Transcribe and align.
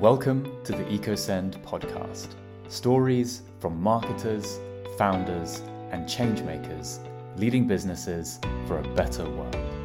Welcome 0.00 0.62
to 0.64 0.72
the 0.72 0.84
EcoSend 0.84 1.64
podcast. 1.64 2.34
Stories 2.68 3.40
from 3.60 3.80
marketers, 3.80 4.60
founders, 4.98 5.62
and 5.90 6.04
changemakers 6.06 6.98
leading 7.38 7.66
businesses 7.66 8.38
for 8.66 8.78
a 8.78 8.94
better 8.94 9.24
world. 9.24 9.75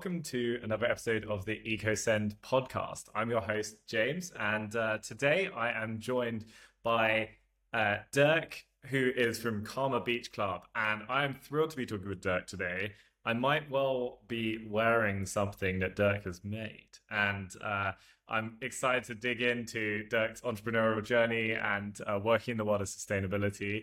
Welcome 0.00 0.22
to 0.22 0.58
another 0.62 0.86
episode 0.86 1.26
of 1.26 1.44
the 1.44 1.56
EcoSend 1.56 2.36
podcast. 2.36 3.10
I'm 3.14 3.28
your 3.28 3.42
host, 3.42 3.76
James, 3.86 4.32
and 4.40 4.74
uh, 4.74 4.96
today 4.96 5.50
I 5.54 5.72
am 5.72 5.98
joined 5.98 6.46
by 6.82 7.28
uh, 7.74 7.96
Dirk, 8.10 8.64
who 8.86 9.10
is 9.14 9.38
from 9.38 9.62
Karma 9.62 10.00
Beach 10.00 10.32
Club. 10.32 10.62
And 10.74 11.02
I 11.10 11.24
am 11.24 11.34
thrilled 11.34 11.68
to 11.72 11.76
be 11.76 11.84
talking 11.84 12.08
with 12.08 12.22
Dirk 12.22 12.46
today. 12.46 12.92
I 13.26 13.34
might 13.34 13.70
well 13.70 14.20
be 14.26 14.66
wearing 14.66 15.26
something 15.26 15.80
that 15.80 15.96
Dirk 15.96 16.24
has 16.24 16.42
made. 16.44 16.96
And 17.10 17.50
uh, 17.62 17.92
I'm 18.26 18.56
excited 18.62 19.04
to 19.04 19.14
dig 19.14 19.42
into 19.42 20.08
Dirk's 20.08 20.40
entrepreneurial 20.40 21.04
journey 21.04 21.52
and 21.52 21.98
uh, 22.06 22.18
working 22.24 22.52
in 22.52 22.56
the 22.56 22.64
world 22.64 22.80
of 22.80 22.88
sustainability. 22.88 23.82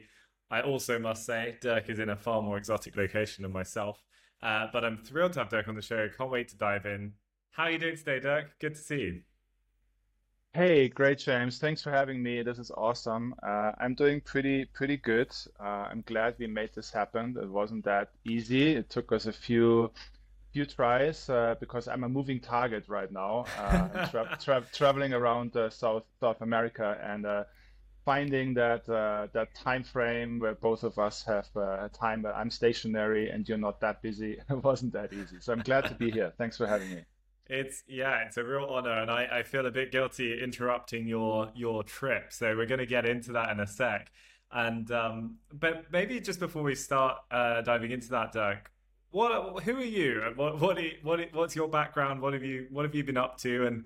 I 0.49 0.61
also 0.61 0.97
must 0.97 1.27
say, 1.27 1.57
Dirk 1.61 1.91
is 1.91 1.99
in 1.99 2.09
a 2.09 2.15
far 2.15 2.41
more 2.41 2.57
exotic 2.57 2.97
location 2.97 3.43
than 3.43 3.51
myself. 3.51 4.03
Uh, 4.41 4.67
but 4.71 4.85
I'm 4.85 4.97
thrilled 4.97 5.33
to 5.33 5.39
have 5.39 5.49
Dirk 5.49 5.67
on 5.67 5.75
the 5.75 5.81
show. 5.81 6.07
Can't 6.17 6.29
wait 6.29 6.49
to 6.49 6.57
dive 6.57 6.85
in. 6.85 7.13
How 7.51 7.63
are 7.63 7.71
you 7.71 7.79
doing 7.79 7.97
today, 7.97 8.19
Dirk? 8.19 8.59
Good 8.59 8.75
to 8.75 8.81
see 8.81 8.99
you. 8.99 9.21
Hey, 10.53 10.87
great, 10.87 11.19
James. 11.19 11.59
Thanks 11.59 11.81
for 11.81 11.91
having 11.91 12.23
me. 12.23 12.41
This 12.41 12.57
is 12.57 12.71
awesome. 12.71 13.35
Uh, 13.43 13.73
I'm 13.79 13.93
doing 13.93 14.21
pretty 14.21 14.65
pretty 14.65 14.97
good. 14.97 15.31
Uh, 15.59 15.87
I'm 15.91 16.03
glad 16.07 16.35
we 16.39 16.47
made 16.47 16.71
this 16.73 16.91
happen. 16.91 17.35
It 17.39 17.49
wasn't 17.49 17.85
that 17.85 18.09
easy. 18.25 18.75
It 18.75 18.89
took 18.89 19.11
us 19.11 19.27
a 19.27 19.33
few 19.33 19.91
few 20.53 20.65
tries 20.65 21.29
uh, 21.29 21.55
because 21.59 21.87
I'm 21.87 22.03
a 22.03 22.09
moving 22.09 22.39
target 22.39 22.85
right 22.87 23.11
now, 23.11 23.45
uh, 23.59 24.07
tra 24.07 24.37
tra 24.43 24.63
traveling 24.73 25.13
around 25.13 25.55
uh, 25.55 25.69
South 25.69 26.05
South 26.19 26.41
America 26.41 26.97
and 27.03 27.25
uh, 27.25 27.43
finding 28.07 28.53
that 28.53 28.87
uh, 28.87 29.27
that 29.33 29.53
time 29.53 29.83
frame 29.83 30.39
where 30.39 30.55
both 30.55 30.83
of 30.83 30.97
us 30.97 31.25
have 31.25 31.49
uh, 31.57 31.87
a 31.87 31.89
time 31.89 32.21
where 32.21 32.33
I'm 32.33 32.49
stationary 32.49 33.29
and 33.29 33.47
you're 33.47 33.57
not 33.57 33.81
that 33.81 34.01
busy 34.01 34.37
wasn't 34.49 34.93
that 34.93 35.11
easy. 35.11 35.35
So 35.41 35.51
I'm 35.51 35.59
glad 35.59 35.83
to 35.89 35.93
be 35.93 36.09
here. 36.09 36.31
Thanks 36.37 36.55
for 36.55 36.67
having 36.67 36.89
me. 36.89 37.01
It's 37.49 37.83
yeah, 37.85 38.23
it's 38.25 38.37
a 38.37 38.45
real 38.45 38.63
honor, 38.63 38.97
and 39.01 39.11
I, 39.11 39.39
I 39.39 39.43
feel 39.43 39.65
a 39.65 39.71
bit 39.71 39.91
guilty 39.91 40.41
interrupting 40.41 41.05
your 41.05 41.51
your 41.53 41.83
trip. 41.83 42.31
So 42.31 42.55
we're 42.55 42.65
going 42.73 42.85
to 42.87 42.91
get 42.97 43.05
into 43.05 43.33
that 43.33 43.49
in 43.51 43.59
a 43.59 43.67
sec. 43.67 44.09
And 44.53 44.89
um, 44.91 45.39
but 45.51 45.91
maybe 45.91 46.21
just 46.21 46.39
before 46.39 46.63
we 46.63 46.75
start 46.75 47.17
uh, 47.29 47.61
diving 47.61 47.91
into 47.91 48.09
that, 48.11 48.31
Dirk, 48.31 48.71
what 49.11 49.63
who 49.63 49.75
are 49.77 49.83
you? 49.99 50.21
What 50.35 50.61
what, 50.61 50.81
you, 50.81 50.91
what 51.03 51.19
what's 51.33 51.57
your 51.57 51.67
background? 51.67 52.21
What 52.21 52.31
have 52.31 52.43
you 52.43 52.67
what 52.71 52.85
have 52.85 52.95
you 52.95 53.03
been 53.03 53.17
up 53.17 53.37
to? 53.39 53.67
And 53.67 53.83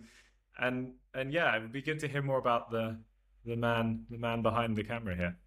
and 0.60 0.94
and 1.16 1.34
yeah, 1.34 1.56
it 1.56 1.62
would 1.64 1.72
be 1.72 1.82
good 1.82 2.00
to 2.02 2.08
hear 2.08 2.22
more 2.22 2.38
about 2.38 2.70
the 2.70 3.00
the 3.46 3.56
man 3.56 4.06
the 4.10 4.18
man 4.18 4.42
behind 4.42 4.76
the 4.76 4.84
camera 4.84 5.16
here. 5.16 5.38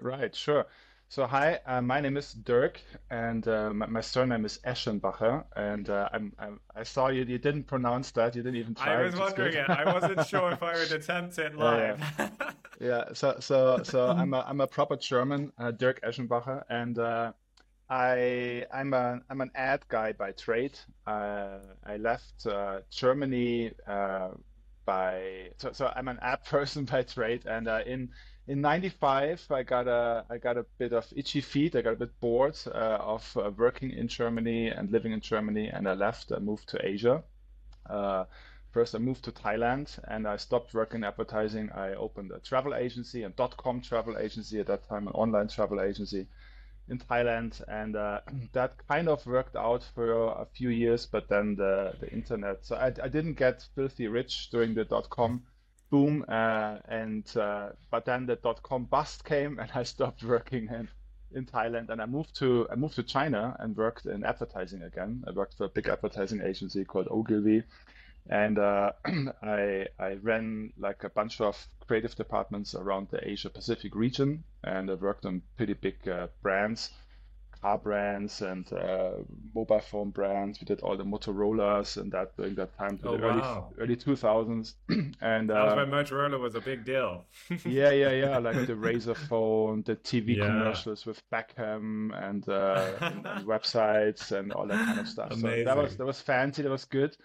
Right, 0.00 0.34
sure. 0.34 0.66
So 1.08 1.26
hi, 1.26 1.60
uh, 1.66 1.80
my 1.80 2.00
name 2.00 2.16
is 2.16 2.32
Dirk, 2.32 2.80
and 3.10 3.46
uh, 3.46 3.70
my, 3.72 3.86
my 3.86 4.00
surname 4.00 4.44
is 4.44 4.58
Eschenbacher, 4.66 5.44
and 5.54 5.88
uh, 5.88 6.08
I'm, 6.12 6.32
I'm, 6.38 6.60
i 6.74 6.82
saw 6.82 7.08
you. 7.08 7.24
You 7.24 7.38
didn't 7.38 7.64
pronounce 7.64 8.10
that. 8.12 8.34
You 8.34 8.42
didn't 8.42 8.58
even 8.58 8.74
try. 8.74 8.94
I 8.94 9.04
was 9.04 9.14
wondering 9.14 9.54
it. 9.54 9.70
I 9.70 9.92
wasn't 9.92 10.26
sure 10.26 10.50
if 10.50 10.62
I 10.62 10.74
would 10.74 10.90
attempt 11.00 11.38
it 11.38 11.54
live. 11.56 12.02
yeah. 12.80 13.04
So 13.12 13.36
so 13.38 13.80
so 13.84 14.08
I'm 14.08 14.34
a 14.34 14.40
I'm 14.40 14.60
a 14.60 14.66
proper 14.66 14.96
German, 14.96 15.52
uh, 15.58 15.70
Dirk 15.70 16.00
Eschenbacher, 16.02 16.64
and 16.68 16.98
uh, 16.98 17.32
I 17.88 18.66
I'm 18.72 18.92
a 18.94 19.20
I'm 19.30 19.40
an 19.40 19.52
ad 19.54 19.84
guy 19.88 20.12
by 20.12 20.32
trade. 20.32 20.76
Uh, 21.06 21.58
I 21.86 21.96
left 21.98 22.46
Germany 22.90 23.72
by 24.84 25.50
so, 25.58 25.72
so 25.72 25.92
I'm 25.94 26.08
an 26.08 26.18
app 26.22 26.46
person 26.48 26.84
by 26.84 27.02
trade, 27.02 27.46
and 27.46 27.68
uh, 27.68 27.80
in 27.86 28.10
in 28.46 28.60
'95 28.60 29.46
I 29.50 29.62
got 29.62 29.88
a 29.88 30.24
I 30.30 30.38
got 30.38 30.56
a 30.56 30.66
bit 30.78 30.92
of 30.92 31.06
itchy 31.16 31.40
feet. 31.40 31.74
I 31.76 31.82
got 31.82 31.94
a 31.94 31.96
bit 31.96 32.20
bored 32.20 32.56
uh, 32.66 32.98
of 33.00 33.36
uh, 33.36 33.50
working 33.56 33.90
in 33.90 34.08
Germany 34.08 34.68
and 34.68 34.90
living 34.90 35.12
in 35.12 35.20
Germany, 35.20 35.68
and 35.68 35.88
I 35.88 35.94
left. 35.94 36.32
I 36.32 36.38
moved 36.38 36.68
to 36.70 36.86
Asia. 36.86 37.22
Uh, 37.88 38.24
first, 38.70 38.94
I 38.94 38.98
moved 38.98 39.24
to 39.24 39.32
Thailand, 39.32 39.98
and 40.08 40.26
I 40.26 40.36
stopped 40.36 40.74
working 40.74 41.00
in 41.00 41.04
advertising. 41.04 41.70
I 41.72 41.94
opened 41.94 42.32
a 42.32 42.38
travel 42.40 42.74
agency, 42.74 43.22
a 43.22 43.28
dot-com 43.28 43.80
travel 43.80 44.18
agency 44.18 44.60
at 44.60 44.66
that 44.66 44.88
time, 44.88 45.06
an 45.06 45.14
online 45.14 45.48
travel 45.48 45.80
agency 45.80 46.26
in 46.88 46.98
Thailand, 46.98 47.62
and 47.68 47.96
uh, 47.96 48.20
that 48.52 48.74
kind 48.88 49.08
of 49.08 49.24
worked 49.26 49.56
out 49.56 49.84
for 49.94 50.32
a 50.32 50.46
few 50.54 50.68
years. 50.68 51.06
But 51.06 51.28
then 51.28 51.56
the 51.56 51.94
the 52.00 52.10
internet, 52.12 52.64
so 52.64 52.76
I, 52.76 52.86
I 53.02 53.08
didn't 53.08 53.34
get 53.34 53.66
filthy 53.74 54.08
rich 54.08 54.50
during 54.50 54.74
the 54.74 54.84
dot 54.84 55.08
com 55.10 55.42
boom, 55.90 56.24
uh, 56.28 56.78
and 56.88 57.24
uh, 57.36 57.68
but 57.90 58.04
then 58.04 58.26
the 58.26 58.36
dot 58.36 58.62
com 58.62 58.84
bust 58.84 59.24
came, 59.24 59.58
and 59.62 59.70
I 59.74 59.84
stopped 59.84 60.22
working 60.22 60.68
in 60.68 60.88
in 61.34 61.46
Thailand, 61.46 61.90
and 61.90 62.00
I 62.00 62.06
moved 62.06 62.36
to 62.36 62.66
I 62.70 62.74
moved 62.76 62.96
to 62.96 63.02
China 63.02 63.56
and 63.58 63.76
worked 63.76 64.06
in 64.06 64.24
advertising 64.24 64.82
again. 64.82 65.24
I 65.26 65.30
worked 65.30 65.56
for 65.56 65.64
a 65.64 65.68
big 65.68 65.88
advertising 65.88 66.40
agency 66.42 66.84
called 66.84 67.08
Ogilvy, 67.10 67.62
and 68.28 68.58
uh, 68.58 68.92
I 69.42 69.86
I 69.98 70.14
ran 70.22 70.72
like 70.78 71.04
a 71.04 71.10
bunch 71.10 71.40
of 71.40 71.66
creative 71.86 72.14
departments 72.14 72.74
around 72.74 73.08
the 73.10 73.26
Asia 73.28 73.50
Pacific 73.50 73.94
region, 73.94 74.44
and 74.62 74.90
I 74.90 74.94
worked 74.94 75.26
on 75.26 75.42
pretty 75.56 75.74
big 75.74 76.08
uh, 76.08 76.28
brands, 76.42 76.90
car 77.60 77.78
brands 77.78 78.40
and 78.40 78.70
uh, 78.72 79.12
mobile 79.54 79.80
phone 79.80 80.10
brands. 80.10 80.60
We 80.60 80.64
did 80.64 80.80
all 80.80 80.96
the 80.96 81.04
Motorola's 81.04 81.96
and 81.98 82.12
that 82.12 82.36
during 82.36 82.54
that 82.54 82.76
time, 82.78 82.98
oh, 83.04 83.16
the 83.16 83.22
wow. 83.22 83.72
early 83.76 83.84
early 83.84 83.96
two 83.96 84.16
thousands, 84.16 84.76
and 84.88 85.50
that 85.50 85.64
was 85.64 85.76
when 85.76 85.90
Motorola 85.90 86.40
was 86.40 86.54
a 86.54 86.60
big 86.60 86.86
deal. 86.86 87.24
yeah, 87.66 87.90
yeah, 87.90 88.10
yeah, 88.10 88.38
like 88.38 88.66
the 88.66 88.74
Razr 88.74 89.16
phone, 89.16 89.82
the 89.82 89.96
TV 89.96 90.36
yeah. 90.36 90.46
commercials 90.46 91.04
with 91.04 91.22
Beckham, 91.30 92.10
and, 92.14 92.46
and, 92.48 93.26
and, 93.26 93.46
websites 93.46 94.32
and 94.32 94.52
all 94.52 94.66
that 94.66 94.82
kind 94.82 95.00
of 95.00 95.08
stuff. 95.08 95.30
Amazing. 95.32 95.60
So 95.60 95.64
that 95.64 95.76
was 95.76 95.96
that 95.98 96.06
was 96.06 96.20
fancy. 96.22 96.62
That 96.62 96.70
was 96.70 96.86
good. 96.86 97.16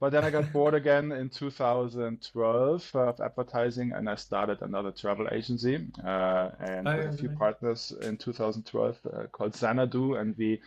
But 0.00 0.10
then 0.10 0.24
I 0.24 0.30
got 0.30 0.52
bored 0.52 0.74
again 0.74 1.10
in 1.10 1.28
2012 1.28 2.90
of 2.94 3.20
advertising, 3.20 3.92
and 3.92 4.08
I 4.08 4.14
started 4.14 4.62
another 4.62 4.92
travel 4.92 5.26
agency 5.32 5.88
uh, 6.04 6.50
and 6.60 6.86
oh, 6.86 7.00
a 7.00 7.12
few 7.12 7.30
partners 7.30 7.92
in 8.02 8.16
2012 8.16 8.98
uh, 9.04 9.26
called 9.32 9.54
Zanadu, 9.54 10.20
and 10.20 10.36
we 10.38 10.60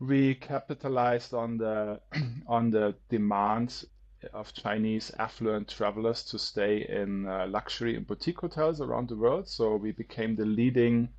we 0.00 0.34
capitalized 0.36 1.34
on 1.34 1.58
the 1.58 2.00
on 2.46 2.70
the 2.70 2.94
demand 3.10 3.84
of 4.32 4.54
Chinese 4.54 5.12
affluent 5.18 5.68
travelers 5.68 6.24
to 6.24 6.38
stay 6.38 6.86
in 6.88 7.26
uh, 7.26 7.46
luxury 7.48 7.94
and 7.96 8.06
boutique 8.06 8.40
hotels 8.40 8.80
around 8.80 9.10
the 9.10 9.16
world. 9.16 9.46
So 9.48 9.76
we 9.76 9.92
became 9.92 10.34
the 10.34 10.46
leading 10.46 11.10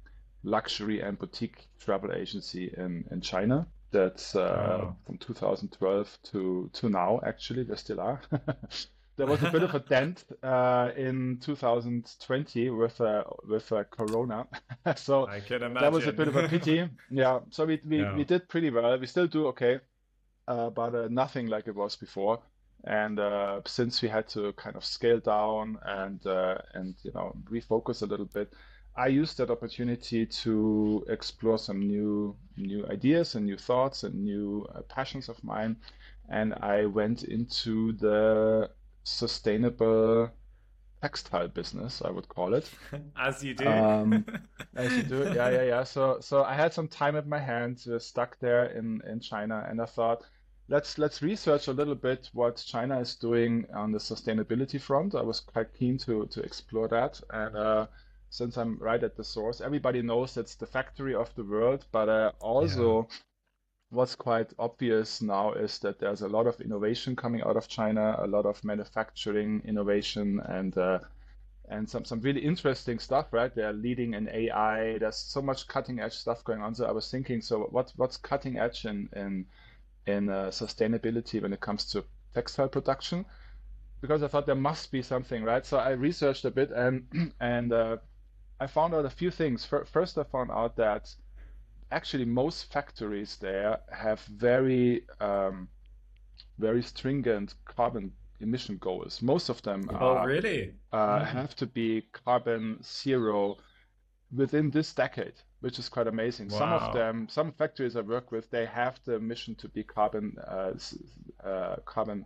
luxury 0.43 1.01
and 1.01 1.19
boutique 1.19 1.67
travel 1.79 2.11
agency 2.13 2.73
in 2.75 3.05
in 3.11 3.21
China. 3.21 3.67
That's 3.91 4.35
uh, 4.35 4.79
Oh. 4.83 4.95
from 5.05 5.17
2012 5.17 6.17
to 6.31 6.69
to 6.73 6.89
now. 6.89 7.19
Actually, 7.25 7.63
there 7.63 7.77
still 7.77 7.99
are. 8.01 8.21
There 9.17 9.25
was 9.25 9.41
a 9.41 9.49
bit 9.49 9.63
of 9.63 9.73
a 9.73 9.79
dent 9.79 10.25
uh, 10.43 10.91
in 10.95 11.39
2020 11.41 12.69
with 12.69 13.01
uh, 13.01 13.23
with 13.49 13.71
uh, 13.71 13.83
Corona, 13.85 14.45
so 14.95 15.25
I 15.25 15.39
can 15.39 15.63
imagine. 15.63 15.81
that 15.81 15.91
was 15.91 16.05
a 16.05 16.11
bit 16.13 16.27
of 16.27 16.35
a 16.35 16.47
pity. 16.47 16.87
Yeah, 17.09 17.39
so 17.49 17.65
we 17.65 17.81
we, 17.83 17.97
Yeah. 18.01 18.15
we 18.15 18.25
did 18.25 18.47
pretty 18.47 18.69
well. 18.69 18.99
We 18.99 19.07
still 19.07 19.25
do 19.27 19.47
okay, 19.47 19.79
uh, 20.47 20.69
but 20.69 20.93
uh, 20.93 21.07
nothing 21.09 21.47
like 21.47 21.67
it 21.67 21.75
was 21.75 21.95
before. 21.95 22.39
And 22.83 23.19
uh, 23.19 23.61
since 23.65 24.03
we 24.03 24.07
had 24.09 24.27
to 24.29 24.53
kind 24.53 24.75
of 24.75 24.85
scale 24.85 25.19
down 25.19 25.79
and 25.83 26.23
uh, 26.27 26.57
and 26.75 26.93
you 27.03 27.11
know 27.11 27.35
refocus 27.49 28.03
a 28.03 28.05
little 28.05 28.27
bit, 28.33 28.53
I 28.97 29.07
used 29.07 29.37
that 29.37 29.51
opportunity 29.51 30.25
to 30.25 31.05
explore 31.07 31.59
some 31.59 31.79
new 31.79 32.35
new 32.57 32.85
ideas 32.87 33.35
and 33.35 33.45
new 33.45 33.57
thoughts 33.57 34.03
and 34.03 34.15
new 34.25 34.67
uh, 34.73 34.81
passions 34.81 35.29
of 35.29 35.43
mine, 35.43 35.77
and 36.29 36.53
I 36.55 36.85
went 36.85 37.23
into 37.23 37.93
the 37.93 38.71
sustainable 39.03 40.31
textile 41.01 41.47
business, 41.47 42.01
I 42.03 42.09
would 42.09 42.27
call 42.27 42.53
it. 42.55 42.69
As 43.17 43.43
you 43.43 43.53
do. 43.53 43.67
Um, 43.67 44.25
As 44.75 44.91
you 44.97 45.03
do, 45.03 45.23
yeah, 45.33 45.49
yeah, 45.49 45.63
yeah. 45.63 45.83
So, 45.83 46.17
so 46.19 46.43
I 46.43 46.55
had 46.55 46.73
some 46.73 46.87
time 46.87 47.15
at 47.15 47.27
my 47.27 47.39
hands, 47.39 47.87
uh, 47.87 47.99
stuck 47.99 48.39
there 48.39 48.65
in 48.65 49.01
in 49.07 49.19
China, 49.19 49.65
and 49.69 49.81
I 49.81 49.85
thought, 49.85 50.23
let's 50.69 50.97
let's 50.97 51.21
research 51.21 51.67
a 51.67 51.73
little 51.73 51.95
bit 51.95 52.29
what 52.33 52.57
China 52.65 52.99
is 52.99 53.15
doing 53.15 53.65
on 53.73 53.91
the 53.91 53.99
sustainability 53.99 54.81
front. 54.81 55.15
I 55.15 55.21
was 55.21 55.39
quite 55.39 55.73
keen 55.73 55.97
to 55.99 56.25
to 56.27 56.41
explore 56.41 56.87
that, 56.89 57.21
and 57.29 57.55
uh, 57.55 57.87
since 58.29 58.57
I'm 58.57 58.77
right 58.79 59.03
at 59.03 59.15
the 59.15 59.23
source, 59.23 59.61
everybody 59.61 60.01
knows 60.01 60.37
it's 60.37 60.55
the 60.55 60.67
factory 60.67 61.15
of 61.15 61.33
the 61.35 61.43
world, 61.43 61.85
but 61.91 62.09
uh, 62.09 62.31
also 62.39 63.07
what's 63.89 64.15
quite 64.15 64.53
obvious 64.59 65.21
now 65.21 65.53
is 65.53 65.79
that 65.79 65.99
there's 65.99 66.21
a 66.21 66.27
lot 66.27 66.45
of 66.45 66.59
innovation 66.59 67.15
coming 67.15 67.41
out 67.41 67.55
of 67.55 67.67
China, 67.67 68.17
a 68.19 68.27
lot 68.27 68.45
of 68.45 68.63
manufacturing 68.63 69.61
innovation, 69.65 70.41
and 70.41 70.77
uh, 70.77 70.99
and 71.69 71.89
some 71.89 72.03
some 72.05 72.21
really 72.21 72.41
interesting 72.41 72.99
stuff. 72.99 73.27
Right, 73.31 73.53
they're 73.53 73.73
leading 73.73 74.13
in 74.13 74.29
AI. 74.29 74.97
There's 74.97 75.17
so 75.17 75.41
much 75.41 75.67
cutting 75.67 75.99
edge 75.99 76.13
stuff 76.13 76.43
going 76.43 76.61
on. 76.61 76.75
So 76.75 76.85
I 76.85 76.91
was 76.91 77.09
thinking, 77.09 77.41
so 77.41 77.67
what 77.71 77.93
what's 77.95 78.17
cutting 78.17 78.57
edge 78.57 78.85
in 78.85 79.09
in 79.15 79.45
in 80.05 80.29
uh, 80.29 80.47
sustainability 80.47 81.41
when 81.41 81.53
it 81.53 81.59
comes 81.61 81.85
to 81.91 82.03
textile 82.33 82.69
production? 82.69 83.25
Because 84.01 84.21
I 84.21 84.27
thought 84.27 84.45
there 84.45 84.55
must 84.55 84.91
be 84.91 85.01
something, 85.01 85.43
right? 85.43 85.65
So 85.65 85.77
I 85.77 85.91
researched 85.91 86.45
a 86.45 86.51
bit 86.51 86.71
and 86.71 87.07
and 87.39 87.71
uh, 87.71 87.97
I 88.59 88.67
found 88.67 88.93
out 88.93 89.05
a 89.05 89.09
few 89.09 89.31
things. 89.31 89.65
First, 89.65 90.17
I 90.17 90.23
found 90.23 90.51
out 90.51 90.75
that 90.77 91.13
actually 91.91 92.25
most 92.25 92.71
factories 92.71 93.37
there 93.37 93.79
have 93.91 94.19
very 94.21 95.03
um, 95.19 95.67
very 96.57 96.81
stringent 96.81 97.53
carbon 97.65 98.11
emission 98.39 98.77
goals. 98.77 99.21
Most 99.21 99.49
of 99.49 99.61
them 99.61 99.89
oh, 99.91 100.15
are, 100.15 100.27
really 100.27 100.73
uh, 100.91 101.19
mm. 101.19 101.25
have 101.25 101.55
to 101.55 101.65
be 101.65 102.03
carbon 102.11 102.81
zero 102.83 103.57
within 104.35 104.69
this 104.71 104.93
decade, 104.93 105.33
which 105.61 105.79
is 105.79 105.87
quite 105.87 106.07
amazing. 106.07 106.49
Wow. 106.49 106.57
Some 106.57 106.73
of 106.73 106.93
them, 106.93 107.27
some 107.29 107.51
factories 107.51 107.95
I 107.95 108.01
work 108.01 108.31
with, 108.31 108.49
they 108.49 108.65
have 108.65 108.99
the 109.05 109.19
mission 109.19 109.55
to 109.55 109.69
be 109.69 109.83
carbon 109.83 110.35
uh, 110.47 110.73
uh, 111.43 111.75
carbon 111.85 112.25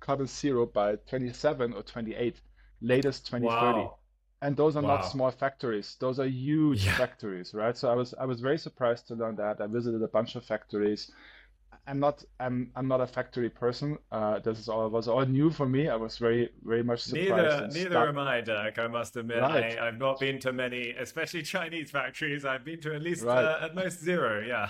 carbon 0.00 0.26
zero 0.26 0.66
by 0.66 0.96
27 1.08 1.72
or 1.72 1.82
28, 1.82 2.40
latest 2.80 3.26
2030. 3.26 3.78
Wow 3.78 3.98
and 4.42 4.56
those 4.56 4.76
are 4.76 4.82
wow. 4.82 4.96
not 4.96 5.02
small 5.02 5.30
factories. 5.30 5.96
Those 5.98 6.20
are 6.20 6.26
huge 6.26 6.86
yeah. 6.86 6.96
factories 6.96 7.54
right? 7.54 7.76
So 7.76 7.90
i 7.90 7.94
was 7.94 8.14
i 8.14 8.24
was 8.24 8.40
very 8.40 8.58
surprised 8.58 9.08
to 9.08 9.14
learn 9.14 9.36
that. 9.36 9.60
I 9.60 9.66
visited 9.66 10.02
a 10.02 10.08
bunch 10.08 10.36
of 10.36 10.44
factories. 10.44 11.10
I'm 11.86 12.00
not 12.00 12.22
i'm 12.38 12.70
i'm 12.76 12.86
not 12.86 13.00
a 13.00 13.06
factory 13.06 13.48
person. 13.48 13.98
Uh, 14.12 14.38
this 14.40 14.58
is 14.58 14.68
all 14.68 14.88
was 14.90 15.08
all 15.08 15.24
new 15.24 15.50
for 15.50 15.66
me. 15.66 15.88
I 15.88 15.96
was 15.96 16.18
very 16.18 16.50
very 16.62 16.82
much 16.82 17.00
surprised 17.02 17.72
neither 17.72 17.88
neither 17.88 18.08
am 18.08 18.18
i 18.18 18.40
Dirk, 18.42 18.78
i 18.78 18.86
must 18.86 19.16
admit. 19.16 19.40
Right. 19.40 19.78
I, 19.78 19.86
have 19.86 19.98
not 19.98 20.20
been 20.20 20.38
to 20.40 20.52
many 20.52 20.90
especially 20.90 21.42
chinese 21.42 21.90
factories. 21.90 22.44
I've 22.44 22.64
been 22.64 22.80
to 22.82 22.94
at 22.94 23.02
least 23.02 23.24
right. 23.24 23.42
uh, 23.42 23.58
at 23.62 23.74
most 23.74 24.00
zero 24.00 24.44
yeah. 24.46 24.68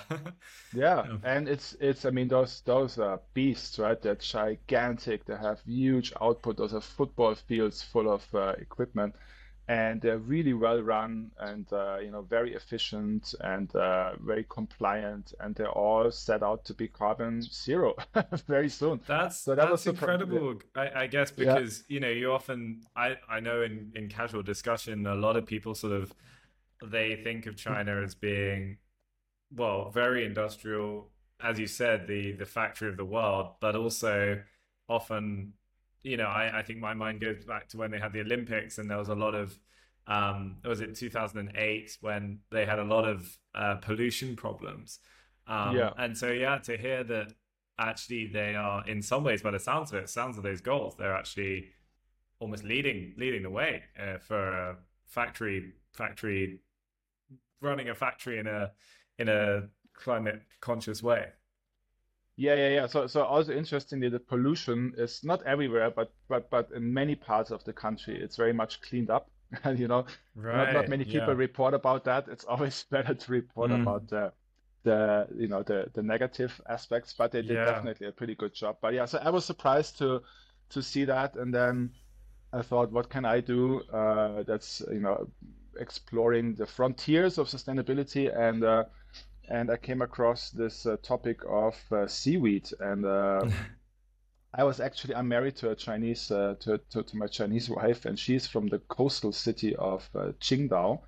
Yeah. 0.73 1.19
And 1.25 1.49
it's 1.49 1.76
it's 1.81 2.05
i 2.05 2.11
mean 2.11 2.29
those 2.29 2.62
those 2.65 2.99
are 2.99 3.20
beasts 3.35 3.79
right? 3.79 4.00
They're 4.00 4.15
gigantic. 4.15 5.25
They 5.26 5.37
have 5.37 5.61
huge 5.67 6.12
output. 6.23 6.56
Those 6.56 6.73
are 6.73 6.81
football 6.81 7.35
fields 7.35 7.82
full 7.82 8.11
of 8.11 8.25
uh, 8.32 8.55
equipment 8.59 9.15
and 9.69 10.00
they're 10.00 10.19
really 10.19 10.55
well 10.55 10.81
run 10.81 11.31
and 11.41 11.70
uh, 11.75 11.99
you 11.99 12.11
know 12.11 12.23
very 12.23 12.55
efficient 12.55 13.35
and 13.41 13.75
uh, 13.76 14.12
very 14.20 14.44
compliant 14.49 15.35
and 15.41 15.55
they're 15.55 15.70
all 15.70 16.11
set 16.11 16.43
out 16.43 16.65
to 16.65 16.73
be 16.73 16.88
carbon 16.88 17.43
zero 17.43 17.94
very 18.47 18.69
soon 18.69 18.99
that's 19.06 19.41
so 19.41 19.55
that 19.55 19.69
that's 19.69 19.87
incredible 19.87 20.55
I, 20.75 21.03
I, 21.03 21.06
guess 21.06 21.31
because 21.31 21.85
yeah. 21.87 21.94
you 21.94 22.00
know 22.00 22.09
you 22.09 22.32
often 22.32 22.81
I, 22.97 23.17
I 23.29 23.41
know 23.41 23.62
in, 23.62 23.93
in 23.94 24.09
casual 24.09 24.43
discussion 24.43 25.06
a 25.06 25.15
lot 25.15 25.37
of 25.37 25.44
people 25.44 25.75
sort 25.75 25.93
of 25.93 26.15
they 26.85 27.20
think 27.23 27.47
of 27.47 27.56
china 27.56 28.03
as 28.03 28.15
being 28.15 28.79
well 29.55 29.91
very 29.91 30.25
industrial 30.25 31.11
as 31.43 31.59
you 31.59 31.67
said 31.67 32.06
the 32.06 32.32
the 32.32 32.47
factory 32.47 32.88
of 32.88 32.97
the 32.97 33.05
world 33.05 33.53
but 33.61 33.76
also 33.76 34.41
often 34.88 35.53
you 36.02 36.16
know, 36.16 36.26
I, 36.26 36.60
I 36.60 36.62
think 36.62 36.78
my 36.78 36.94
mind 36.94 37.20
goes 37.20 37.44
back 37.44 37.68
to 37.68 37.76
when 37.76 37.90
they 37.90 37.98
had 37.98 38.12
the 38.12 38.20
Olympics 38.20 38.78
and 38.78 38.90
there 38.90 38.98
was 38.98 39.08
a 39.08 39.14
lot 39.14 39.34
of, 39.34 39.58
um, 40.06 40.56
was 40.64 40.80
it 40.80 40.96
2008 40.96 41.98
when 42.00 42.40
they 42.50 42.64
had 42.64 42.78
a 42.78 42.84
lot 42.84 43.06
of 43.06 43.36
uh, 43.54 43.76
pollution 43.76 44.36
problems. 44.36 45.00
Um, 45.46 45.76
yeah. 45.76 45.90
And 45.96 46.16
so, 46.16 46.30
yeah, 46.30 46.58
to 46.58 46.76
hear 46.76 47.04
that 47.04 47.32
actually 47.78 48.26
they 48.26 48.54
are 48.54 48.86
in 48.86 49.02
some 49.02 49.24
ways, 49.24 49.42
by 49.42 49.50
the 49.50 49.58
sounds 49.58 49.92
of 49.92 49.98
it, 49.98 50.08
sounds 50.08 50.36
of 50.36 50.42
those 50.42 50.60
goals, 50.60 50.94
they're 50.96 51.16
actually 51.16 51.70
almost 52.40 52.64
leading 52.64 53.14
leading 53.16 53.42
the 53.42 53.50
way 53.50 53.82
uh, 54.00 54.18
for 54.18 54.52
a 54.52 54.76
factory 55.06 55.72
factory 55.92 56.60
running 57.60 57.88
a 57.88 57.94
factory 57.94 58.38
in 58.38 58.46
a 58.46 58.70
in 59.18 59.28
a 59.28 59.62
climate 59.94 60.42
conscious 60.60 61.02
way. 61.02 61.26
Yeah, 62.38 62.55
yeah, 62.55 62.69
yeah. 62.69 62.87
So, 62.87 63.08
so 63.08 63.25
also 63.25 63.52
interestingly, 63.52 64.08
the 64.08 64.20
pollution 64.20 64.94
is 64.96 65.25
not 65.25 65.43
everywhere, 65.43 65.90
but 65.90 66.12
but 66.29 66.49
but 66.50 66.70
in 66.70 66.94
many 66.94 67.17
parts 67.17 67.50
of 67.50 67.64
the 67.64 67.73
country, 67.73 68.17
it's 68.17 68.37
very 68.37 68.52
much 68.52 68.81
cleaned 68.81 69.11
up. 69.11 69.29
you 69.75 69.88
know, 69.88 70.06
right. 70.37 70.73
not, 70.73 70.75
not 70.75 70.88
many 70.88 71.05
people 71.05 71.35
yeah. 71.35 71.35
report 71.35 71.75
about 71.75 72.05
that. 72.05 72.29
It's 72.29 72.44
always 72.44 72.85
better 72.90 73.14
to 73.14 73.32
report 73.32 73.73
mm. 73.73 73.82
about 73.82 74.08
the 74.08 74.32
the 74.85 75.26
you 75.35 75.49
know 75.49 75.64
the 75.64 75.90
the 75.94 76.02
negative 76.02 76.61
aspects, 76.69 77.12
but 77.12 77.32
they 77.32 77.43
did 77.43 77.56
yeah. 77.56 77.64
definitely 77.64 78.06
a 78.06 78.12
pretty 78.12 78.37
good 78.37 78.55
job. 78.55 78.76
But 78.81 78.94
yeah, 78.94 79.06
so 79.06 79.19
I 79.19 79.31
was 79.31 79.44
surprised 79.44 79.99
to 79.99 80.23
to 80.70 80.81
see 80.81 81.06
that, 81.06 81.34
and 81.34 81.52
then 81.52 81.91
I 82.52 82.62
thought, 82.62 82.93
what 82.93 83.11
can 83.11 83.25
I 83.25 83.41
do? 83.41 83.81
Uh, 83.93 84.44
that's 84.44 84.81
you 84.93 85.00
know 85.00 85.29
exploring 85.81 86.55
the 86.55 86.67
frontiers 86.67 87.37
of 87.37 87.49
sustainability 87.49 88.31
and. 88.32 88.62
Uh, 88.62 88.84
and 89.50 89.70
I 89.70 89.76
came 89.76 90.02
across 90.02 90.50
this 90.50 90.86
uh, 90.86 90.96
topic 91.02 91.40
of 91.48 91.76
uh, 91.90 92.06
seaweed, 92.06 92.68
and 92.80 93.04
uh, 93.04 93.48
I 94.54 94.64
was 94.64 94.80
actually 94.80 95.14
I'm 95.14 95.28
married 95.28 95.56
to 95.56 95.70
a 95.70 95.74
Chinese 95.74 96.30
uh, 96.30 96.54
to, 96.60 96.78
to, 96.90 97.02
to 97.02 97.16
my 97.16 97.26
Chinese 97.26 97.70
wife, 97.70 98.04
and 98.04 98.18
she's 98.18 98.46
from 98.46 98.68
the 98.68 98.78
coastal 98.78 99.32
city 99.32 99.74
of 99.76 100.08
uh, 100.14 100.32
Qingdao, 100.40 101.00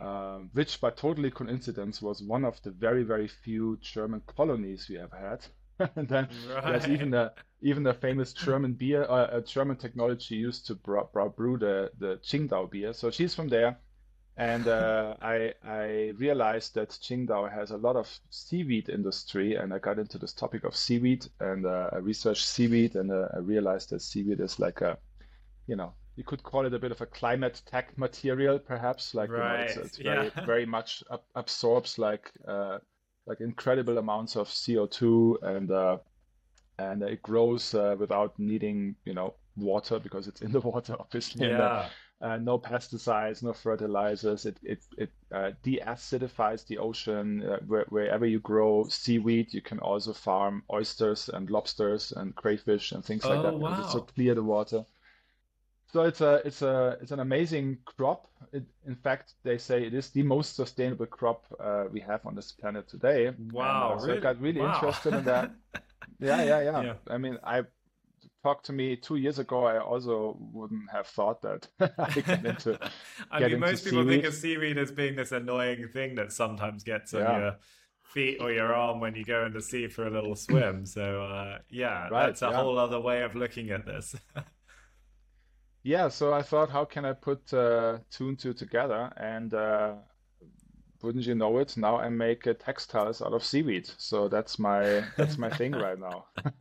uh, 0.00 0.38
which 0.52 0.80
by 0.80 0.90
totally 0.90 1.30
coincidence 1.30 2.02
was 2.02 2.22
one 2.22 2.44
of 2.44 2.60
the 2.62 2.70
very 2.70 3.04
very 3.04 3.28
few 3.28 3.78
German 3.80 4.22
colonies 4.26 4.88
we 4.88 4.98
ever 4.98 5.16
had. 5.16 5.44
and 5.96 6.08
then 6.08 6.28
right. 6.52 6.64
there's 6.64 6.88
even 6.88 7.14
a 7.14 7.32
even 7.62 7.86
a 7.86 7.94
famous 7.94 8.32
German 8.32 8.72
beer, 8.72 9.02
a 9.04 9.40
German 9.40 9.76
technology 9.76 10.34
used 10.34 10.66
to 10.66 10.74
brew 10.74 11.56
the 11.58 11.92
the 11.98 12.18
Qingdao 12.24 12.70
beer. 12.70 12.92
So 12.92 13.10
she's 13.12 13.34
from 13.34 13.48
there 13.48 13.78
and 14.38 14.68
uh, 14.68 15.16
I, 15.20 15.52
I 15.64 16.12
realized 16.16 16.74
that 16.76 16.90
Qingdao 16.90 17.52
has 17.52 17.72
a 17.72 17.76
lot 17.76 17.96
of 17.96 18.08
seaweed 18.30 18.88
industry, 18.88 19.56
and 19.56 19.74
I 19.74 19.80
got 19.80 19.98
into 19.98 20.16
this 20.16 20.32
topic 20.32 20.62
of 20.62 20.76
seaweed, 20.76 21.26
and 21.40 21.66
uh, 21.66 21.90
I 21.92 21.96
researched 21.96 22.46
seaweed, 22.46 22.94
and 22.94 23.10
uh, 23.10 23.26
I 23.34 23.38
realized 23.38 23.90
that 23.90 24.00
seaweed 24.00 24.38
is 24.38 24.60
like 24.60 24.80
a, 24.80 24.96
you 25.66 25.74
know, 25.74 25.92
you 26.14 26.22
could 26.22 26.44
call 26.44 26.64
it 26.66 26.72
a 26.72 26.78
bit 26.78 26.92
of 26.92 27.00
a 27.00 27.06
climate 27.06 27.60
tech 27.66 27.98
material, 27.98 28.60
perhaps. 28.60 29.12
Like 29.12 29.28
right. 29.30 29.40
you 29.40 29.58
know, 29.58 29.64
it's, 29.64 29.76
it's 29.76 29.96
very 30.04 30.30
yeah. 30.36 30.46
very 30.46 30.66
much 30.66 31.02
ab- 31.10 31.22
absorbs 31.34 31.98
like 31.98 32.30
uh, 32.46 32.78
like 33.26 33.40
incredible 33.40 33.98
amounts 33.98 34.36
of 34.36 34.48
CO 34.48 34.86
two, 34.86 35.36
and 35.42 35.68
uh, 35.72 35.98
and 36.78 37.02
it 37.02 37.22
grows 37.22 37.74
uh, 37.74 37.96
without 37.98 38.38
needing 38.38 38.94
you 39.04 39.14
know 39.14 39.34
water 39.56 39.98
because 39.98 40.28
it's 40.28 40.42
in 40.42 40.52
the 40.52 40.60
water, 40.72 40.94
obviously. 40.96 41.48
Yeah 41.48 41.88
uh, 42.20 42.36
no 42.36 42.58
pesticides, 42.58 43.42
no 43.42 43.52
fertilizers. 43.52 44.44
It 44.44 44.58
it 44.62 44.82
it 44.96 45.10
uh, 45.32 45.52
de-acidifies 45.62 46.66
the 46.66 46.78
ocean. 46.78 47.42
Uh, 47.42 47.58
where, 47.66 47.84
wherever 47.88 48.26
you 48.26 48.40
grow 48.40 48.86
seaweed, 48.88 49.54
you 49.54 49.62
can 49.62 49.78
also 49.78 50.12
farm 50.12 50.64
oysters 50.72 51.28
and 51.28 51.48
lobsters 51.48 52.12
and 52.12 52.34
crayfish 52.34 52.92
and 52.92 53.04
things 53.04 53.24
oh, 53.24 53.30
like 53.30 53.42
that. 53.42 53.58
Wow. 53.58 53.80
It's 53.82 53.92
so 53.92 54.00
clear 54.00 54.34
the 54.34 54.42
water. 54.42 54.84
So 55.92 56.02
it's 56.02 56.20
a 56.20 56.42
it's 56.44 56.60
a 56.62 56.98
it's 57.00 57.12
an 57.12 57.20
amazing 57.20 57.78
crop. 57.84 58.26
It, 58.52 58.64
in 58.86 58.96
fact, 58.96 59.34
they 59.42 59.56
say 59.56 59.86
it 59.86 59.94
is 59.94 60.10
the 60.10 60.22
most 60.22 60.56
sustainable 60.56 61.06
crop 61.06 61.46
uh, 61.60 61.84
we 61.90 62.00
have 62.00 62.26
on 62.26 62.34
this 62.34 62.52
planet 62.52 62.88
today. 62.88 63.32
Wow! 63.52 63.92
And, 63.92 64.00
uh, 64.00 64.00
so 64.00 64.06
really? 64.06 64.18
I 64.18 64.20
got 64.20 64.40
really 64.40 64.60
wow. 64.60 64.74
interested 64.74 65.14
in 65.14 65.24
that. 65.24 65.50
yeah, 66.18 66.42
yeah, 66.42 66.60
yeah, 66.62 66.82
yeah. 66.82 66.94
I 67.08 67.16
mean, 67.16 67.38
I 67.42 67.62
talked 68.42 68.66
to 68.66 68.72
me 68.72 68.96
two 68.96 69.16
years 69.16 69.38
ago, 69.38 69.64
I 69.64 69.78
also 69.78 70.36
wouldn't 70.38 70.90
have 70.90 71.06
thought 71.06 71.42
that 71.42 71.68
I 71.98 72.10
get 72.10 72.44
into. 72.44 72.78
I 73.30 73.40
mean, 73.40 73.60
most 73.60 73.84
people 73.84 74.02
seaweed. 74.02 74.22
think 74.22 74.24
of 74.24 74.34
seaweed 74.34 74.78
as 74.78 74.92
being 74.92 75.16
this 75.16 75.32
annoying 75.32 75.88
thing 75.92 76.14
that 76.16 76.32
sometimes 76.32 76.84
gets 76.84 77.14
on 77.14 77.20
yeah. 77.20 77.38
your 77.38 77.56
feet 78.02 78.38
or 78.40 78.52
your 78.52 78.74
arm 78.74 79.00
when 79.00 79.14
you 79.14 79.24
go 79.24 79.44
in 79.46 79.52
the 79.52 79.60
sea 79.60 79.88
for 79.88 80.06
a 80.06 80.10
little 80.10 80.34
swim. 80.34 80.86
So 80.86 81.22
uh, 81.22 81.58
yeah, 81.68 82.08
right, 82.08 82.26
that's 82.26 82.42
a 82.42 82.46
yeah. 82.46 82.56
whole 82.56 82.78
other 82.78 83.00
way 83.00 83.22
of 83.22 83.34
looking 83.34 83.70
at 83.70 83.86
this. 83.86 84.14
yeah, 85.82 86.08
so 86.08 86.32
I 86.32 86.42
thought, 86.42 86.70
how 86.70 86.84
can 86.84 87.04
I 87.04 87.12
put 87.12 87.52
uh, 87.52 87.98
two 88.10 88.28
and 88.28 88.38
two 88.38 88.54
together? 88.54 89.12
And 89.16 89.52
uh, 89.54 89.94
wouldn't 91.02 91.26
you 91.26 91.34
know 91.34 91.58
it? 91.58 91.76
Now 91.76 91.96
I 91.96 92.08
make 92.08 92.46
uh, 92.46 92.54
textiles 92.54 93.22
out 93.22 93.32
of 93.32 93.44
seaweed. 93.44 93.88
So 93.98 94.28
that's 94.28 94.58
my 94.58 95.04
that's 95.16 95.38
my 95.38 95.50
thing 95.50 95.72
right 95.86 95.98
now. 95.98 96.26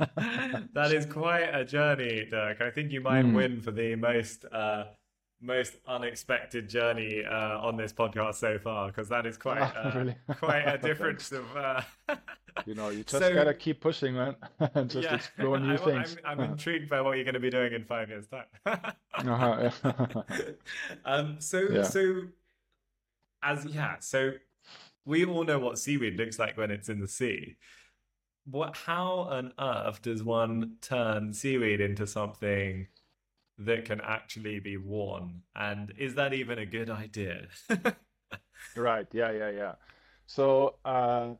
that 0.73 0.91
is 0.91 1.05
quite 1.05 1.49
a 1.53 1.65
journey, 1.65 2.27
Dirk. 2.29 2.61
I 2.61 2.69
think 2.69 2.91
you 2.91 3.01
might 3.01 3.25
mm. 3.25 3.33
win 3.33 3.61
for 3.61 3.71
the 3.71 3.95
most 3.95 4.45
uh, 4.45 4.85
most 5.41 5.73
unexpected 5.87 6.67
journey 6.67 7.23
uh, 7.23 7.59
on 7.59 7.77
this 7.77 7.93
podcast 7.93 8.35
so 8.35 8.57
far 8.57 8.87
because 8.87 9.09
that 9.09 9.25
is 9.25 9.37
quite 9.47 9.61
uh, 9.61 9.91
really? 9.95 10.15
quite 10.37 10.63
a 10.63 10.77
difference 10.77 11.31
of. 11.31 11.45
Uh, 11.55 11.81
you 12.65 12.73
know, 12.73 12.89
you 12.89 13.03
just 13.03 13.23
so, 13.23 13.33
gotta 13.33 13.53
keep 13.53 13.81
pushing, 13.81 14.15
man, 14.15 14.35
and 14.73 14.89
just 14.89 15.03
yeah, 15.03 15.15
explore 15.15 15.59
new 15.59 15.73
I, 15.73 15.77
things. 15.77 16.17
I'm, 16.25 16.39
I'm 16.39 16.51
intrigued 16.51 16.89
by 16.89 17.01
what 17.01 17.17
you're 17.17 17.23
going 17.23 17.35
to 17.35 17.39
be 17.39 17.51
doing 17.51 17.73
in 17.73 17.83
five 17.85 18.09
years' 18.09 18.25
time. 18.27 18.45
uh-huh, 18.65 19.69
um, 21.05 21.35
so 21.39 21.59
yeah. 21.59 21.83
so 21.83 22.23
as 23.43 23.65
yeah, 23.65 23.97
so 23.99 24.33
we 25.05 25.25
all 25.25 25.43
know 25.43 25.59
what 25.59 25.79
seaweed 25.79 26.17
looks 26.17 26.39
like 26.39 26.57
when 26.57 26.71
it's 26.71 26.89
in 26.89 26.99
the 26.99 27.07
sea. 27.07 27.57
what? 28.45 28.75
How 28.77 29.27
on 29.29 29.53
earth 29.59 30.01
does 30.01 30.23
one 30.23 30.77
turn 30.81 31.33
seaweed 31.33 31.81
into 31.81 32.07
something 32.07 32.87
that 33.59 33.85
can 33.85 34.01
actually 34.01 34.59
be 34.59 34.77
worn? 34.77 35.43
And 35.55 35.93
is 35.97 36.15
that 36.15 36.33
even 36.33 36.59
a 36.59 36.65
good 36.65 36.89
idea? 36.89 37.47
Right. 38.75 39.07
Yeah, 39.13 39.31
yeah, 39.31 39.49
yeah. 39.49 39.75
So, 40.27 40.77
uh, 40.85 41.35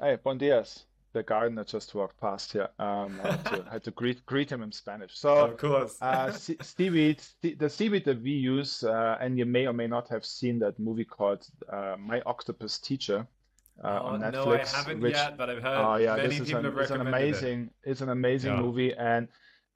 hey, 0.00 0.18
bon 0.22 0.38
dias. 0.38 0.86
The 1.14 1.22
gardener 1.22 1.64
just 1.64 1.94
walked 1.94 2.20
past 2.20 2.52
here. 2.52 2.68
Um, 2.78 3.20
I 3.22 3.30
had 3.32 3.44
to, 3.46 3.62
had 3.72 3.84
to 3.84 3.90
greet 3.92 4.24
greet 4.26 4.50
him 4.52 4.62
in 4.62 4.72
Spanish. 4.72 5.18
So, 5.18 5.36
Of 5.52 5.56
course. 5.58 5.96
uh, 6.02 6.30
seaweed, 6.62 7.22
the 7.42 7.68
seaweed 7.68 8.04
that 8.04 8.22
we 8.22 8.32
use, 8.32 8.84
uh, 8.84 9.16
and 9.20 9.38
you 9.38 9.46
may 9.46 9.66
or 9.66 9.72
may 9.72 9.86
not 9.86 10.08
have 10.08 10.24
seen 10.24 10.58
that 10.60 10.78
movie 10.78 11.04
called 11.06 11.46
uh, 11.72 11.96
My 11.98 12.20
Octopus 12.26 12.78
Teacher 12.78 13.26
uh, 13.82 14.00
Oh, 14.02 14.06
on 14.08 14.20
no, 14.20 14.26
I 14.26 14.30
Netflix, 14.32 14.72
haven't 14.74 15.00
which 15.00 15.14
yet, 15.14 15.36
but 15.38 15.48
I've 15.50 15.62
heard 15.62 15.76
Oh 15.84 15.96
yeah, 15.96 16.16
many 16.16 16.28
this 16.28 16.40
is 16.40 16.46
people 16.48 16.58
an 16.58 16.64
have 16.64 16.76
it's 16.78 16.90
an 16.90 17.00
recommended 17.00 17.22
it. 17.22 17.26
amazing 17.30 17.70
it's 17.84 18.00
an 18.00 18.08
amazing 18.10 18.52
Yeah. 18.52 18.60
movie 18.62 18.94
and 18.94 19.28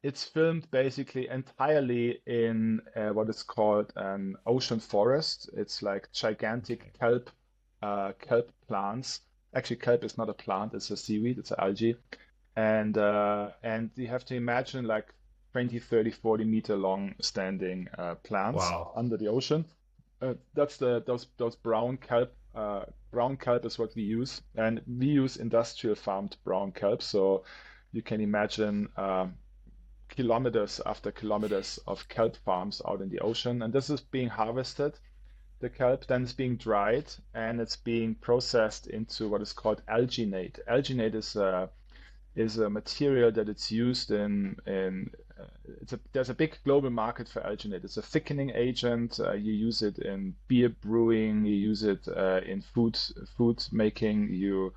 it's 0.03 0.25
filmed 0.25 0.69
basically 0.73 1.29
entirely 1.29 2.21
in 2.27 2.81
uh, 2.97 3.11
what 3.11 3.29
is 3.29 3.43
called 3.45 3.93
an 3.97 4.35
ocean 4.47 4.81
forest. 4.81 5.49
It's 5.57 5.81
like 5.83 6.11
gigantic 6.13 6.93
kelp 6.99 7.31
uh, 7.83 8.13
kelp 8.21 8.51
plants. 8.67 9.21
Actually, 9.55 9.77
kelp 9.77 10.05
is 10.05 10.17
not 10.19 10.29
a 10.29 10.35
plant; 10.35 10.75
it's 10.75 10.91
a 10.91 10.97
seaweed, 10.97 11.39
it's 11.39 11.51
an 11.51 11.59
algae, 11.61 11.97
and 12.57 12.97
uh, 12.99 13.51
and 13.63 13.91
you 13.97 14.07
have 14.09 14.25
to 14.27 14.35
imagine 14.35 14.87
like 14.87 15.13
20, 15.53 15.79
30, 15.79 16.11
40 16.11 16.45
meter 16.45 16.77
long 16.77 17.15
standing 17.21 17.89
uh, 17.99 18.15
plants 18.17 18.59
Wow. 18.59 18.93
under 18.97 19.17
the 19.17 19.29
ocean. 19.29 19.65
Uh, 20.21 20.35
that's 20.55 20.77
the 20.79 21.03
those 21.07 21.27
those 21.37 21.57
brown 21.57 21.97
kelp. 21.99 22.33
Uh, 22.55 22.85
brown 23.11 23.37
kelp 23.37 23.65
is 23.65 23.79
what 23.79 23.95
we 23.95 24.03
use, 24.03 24.41
and 24.57 24.81
we 24.87 25.07
use 25.07 25.37
industrial 25.37 25.97
farmed 25.97 26.37
brown 26.45 26.73
kelp. 26.73 27.03
So 27.03 27.45
you 27.93 28.03
can 28.03 28.21
imagine 28.21 28.89
um, 28.97 29.35
kilometers 30.09 30.81
after 30.87 31.11
kilometers 31.13 31.79
of 31.87 32.09
kelp 32.09 32.37
farms 32.37 32.81
out 32.87 33.01
in 33.03 33.09
the 33.09 33.21
ocean, 33.21 33.63
and 33.63 33.73
this 33.73 33.91
is 33.91 34.01
being 34.01 34.29
harvested. 34.29 34.99
The 35.63 35.71
kelp 35.71 36.07
then 36.07 36.25
is 36.25 36.35
being 36.35 36.57
dried, 36.59 37.07
and 37.35 37.61
it's 37.61 37.77
being 37.77 38.17
processed 38.17 38.87
into 38.89 39.29
what 39.31 39.41
is 39.41 39.55
called 39.55 39.83
alginate. 39.89 40.59
Alginate 40.69 41.15
is 41.15 41.37
a 41.37 41.71
is 42.35 42.59
a 42.59 42.69
material 42.71 43.31
that 43.33 43.49
it's 43.49 43.71
used 43.71 44.11
in 44.11 44.57
in 44.67 45.11
uh, 45.41 45.45
it's 45.81 45.93
a 45.93 46.01
there's 46.13 46.31
a 46.31 46.35
big 46.35 46.59
global 46.65 46.91
market 46.91 47.29
for 47.29 47.41
alginate. 47.43 47.85
It's 47.85 47.97
a 47.97 48.03
thickening 48.03 48.51
agent. 48.55 49.21
Uh, 49.21 49.33
you 49.33 49.53
use 49.53 49.83
it 49.83 49.99
in 49.99 50.35
beer 50.49 50.69
brewing. 50.71 51.45
You 51.45 51.55
use 51.57 51.83
it 51.85 52.09
uh, 52.09 52.41
in 52.45 52.63
food 52.63 52.99
food 53.37 53.65
making. 53.73 54.33
You 54.35 54.75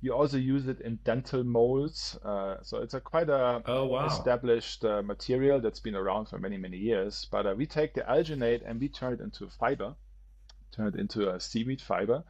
you 0.00 0.14
also 0.14 0.36
use 0.38 0.68
it 0.68 0.80
in 0.80 0.96
dental 1.04 1.42
molds. 1.44 2.16
Uh, 2.24 2.62
so 2.62 2.78
it's 2.82 2.94
a 2.94 3.00
quite 3.00 3.28
a 3.28 3.62
Oh, 3.66 3.86
wow. 3.86 4.06
established 4.06 4.84
uh, 4.84 5.02
material 5.02 5.60
that's 5.60 5.80
been 5.80 5.96
around 5.96 6.26
for 6.26 6.38
many 6.38 6.56
many 6.58 6.76
years. 6.78 7.26
But 7.30 7.46
uh, 7.46 7.54
we 7.56 7.66
take 7.66 7.94
the 7.94 8.02
alginate 8.02 8.62
and 8.64 8.80
we 8.80 8.88
turn 8.88 9.14
it 9.14 9.20
into 9.20 9.48
fiber, 9.48 9.94
turn 10.72 10.88
it 10.88 10.96
into 10.96 11.32
a 11.32 11.40
seaweed 11.40 11.80
fiber. 11.80 12.24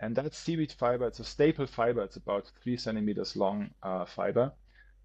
And 0.00 0.16
that 0.16 0.34
seaweed 0.34 0.72
fiber, 0.72 1.06
it's 1.06 1.20
a 1.20 1.24
staple 1.24 1.66
fiber. 1.66 2.02
It's 2.02 2.16
about 2.16 2.50
three 2.62 2.76
centimeters 2.76 3.36
long 3.36 3.70
uh, 3.82 4.04
fiber. 4.04 4.52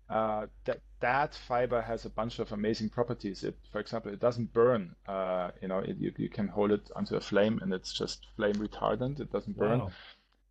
Uh, 0.10 0.48
that 0.66 0.82
that 1.02 1.36
fiber 1.48 1.82
has 1.82 2.06
a 2.06 2.10
bunch 2.10 2.40
of 2.40 2.52
amazing 2.52 2.90
properties. 2.90 3.44
It, 3.44 3.56
for 3.72 3.80
example, 3.80 4.12
it 4.12 4.20
doesn't 4.20 4.52
burn. 4.54 4.96
Uh, 5.08 5.52
you 5.62 5.68
know, 5.68 5.80
it, 5.80 5.98
you, 5.98 6.12
you 6.18 6.30
can 6.30 6.48
hold 6.48 6.72
it 6.72 6.90
onto 6.96 7.16
a 7.16 7.22
flame, 7.22 7.60
and 7.62 7.72
it's 7.72 7.94
just 7.94 8.26
flame 8.36 8.56
retardant. 8.56 9.20
It 9.20 9.32
doesn't 9.32 9.56
burn. 9.56 9.80
Wow. 9.80 9.92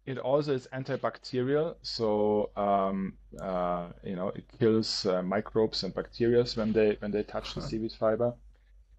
It 0.06 0.16
also 0.16 0.54
is 0.54 0.68
antibacterial, 0.72 1.74
so 1.82 2.50
um, 2.56 3.14
uh, 3.42 3.88
you 4.04 4.16
know 4.16 4.28
it 4.28 4.44
kills 4.58 5.04
uh, 5.04 5.22
microbes 5.22 5.82
and 5.82 5.92
bacteria 5.92 6.44
when 6.54 6.72
they 6.72 6.96
when 7.00 7.10
they 7.10 7.24
touch 7.24 7.54
the 7.54 7.60
seaweed 7.60 7.92
fiber. 7.92 8.32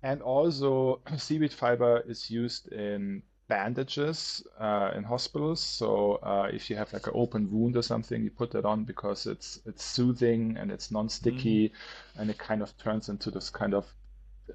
And 0.03 0.21
also, 0.21 1.01
seaweed 1.17 1.53
fiber 1.53 2.01
is 2.07 2.29
used 2.29 2.71
in 2.71 3.23
bandages 3.47 4.45
uh, 4.59 4.91
in 4.95 5.03
hospitals. 5.03 5.59
So 5.61 6.15
uh, 6.17 6.49
if 6.53 6.69
you 6.69 6.75
have 6.77 6.93
like 6.93 7.07
an 7.07 7.13
open 7.15 7.49
wound 7.51 7.75
or 7.77 7.81
something, 7.81 8.23
you 8.23 8.29
put 8.31 8.51
that 8.51 8.65
on 8.65 8.85
because 8.85 9.25
it's 9.25 9.59
it's 9.65 9.83
soothing 9.83 10.57
and 10.57 10.71
it's 10.71 10.91
non-sticky, 10.91 11.73
and 12.15 12.29
it 12.29 12.37
kind 12.37 12.61
of 12.61 12.77
turns 12.77 13.09
into 13.09 13.31
this 13.31 13.49
kind 13.49 13.73
of 13.73 13.93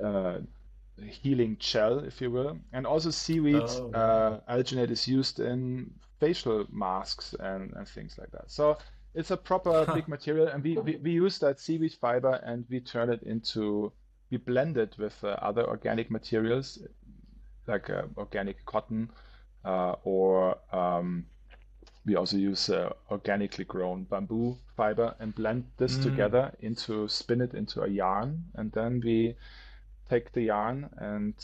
uh, 0.03 0.39
healing 1.03 1.57
gel, 1.59 1.99
if 2.01 2.21
you 2.21 2.31
will. 2.31 2.59
And 2.73 2.87
also 2.87 3.11
seaweed 3.11 3.71
Oh. 3.71 3.91
uh, 3.93 4.41
alginate 4.49 4.91
is 4.91 5.07
used 5.09 5.41
in 5.41 5.91
facial 6.21 6.67
masks 6.71 7.35
and, 7.41 7.73
and 7.75 7.89
things 7.89 8.17
like 8.19 8.31
that. 8.33 8.51
So 8.51 8.79
it's 9.15 9.31
a 9.31 9.37
proper 9.37 9.87
big 9.87 10.09
material, 10.09 10.49
and 10.49 10.63
we, 10.63 10.79
we, 10.79 10.97
we 10.97 11.11
use 11.13 11.39
that 11.41 11.61
seaweed 11.61 11.95
fiber 11.95 12.35
and 12.45 12.65
we 12.71 12.81
turn 12.81 13.11
it 13.11 13.23
into 13.25 13.93
we 14.31 14.37
blend 14.39 14.77
it 14.77 14.97
with 14.99 15.23
uh, 15.25 15.37
other 15.43 15.65
organic 15.67 16.11
materials 16.11 16.79
like 17.67 17.91
uh, 17.91 18.03
organic 18.17 18.65
cotton 18.67 19.11
uh, 19.65 19.95
or 20.05 20.57
um, 20.73 21.27
we 22.07 22.17
also 22.17 22.37
use 22.37 22.69
uh, 22.69 22.91
organically 23.11 23.65
grown 23.65 24.05
bamboo 24.05 24.59
fiber 24.77 25.15
and 25.21 25.35
blend 25.35 25.65
this 25.77 25.97
Mm. 25.97 25.99
together 25.99 26.53
into 26.61 27.09
spin 27.09 27.41
it 27.41 27.55
into 27.55 27.83
a 27.83 27.89
yarn 27.89 28.45
and 28.55 28.73
then 28.73 29.01
we 29.05 29.35
take 30.09 30.33
the 30.33 30.43
yarn 30.43 30.89
and 30.99 31.35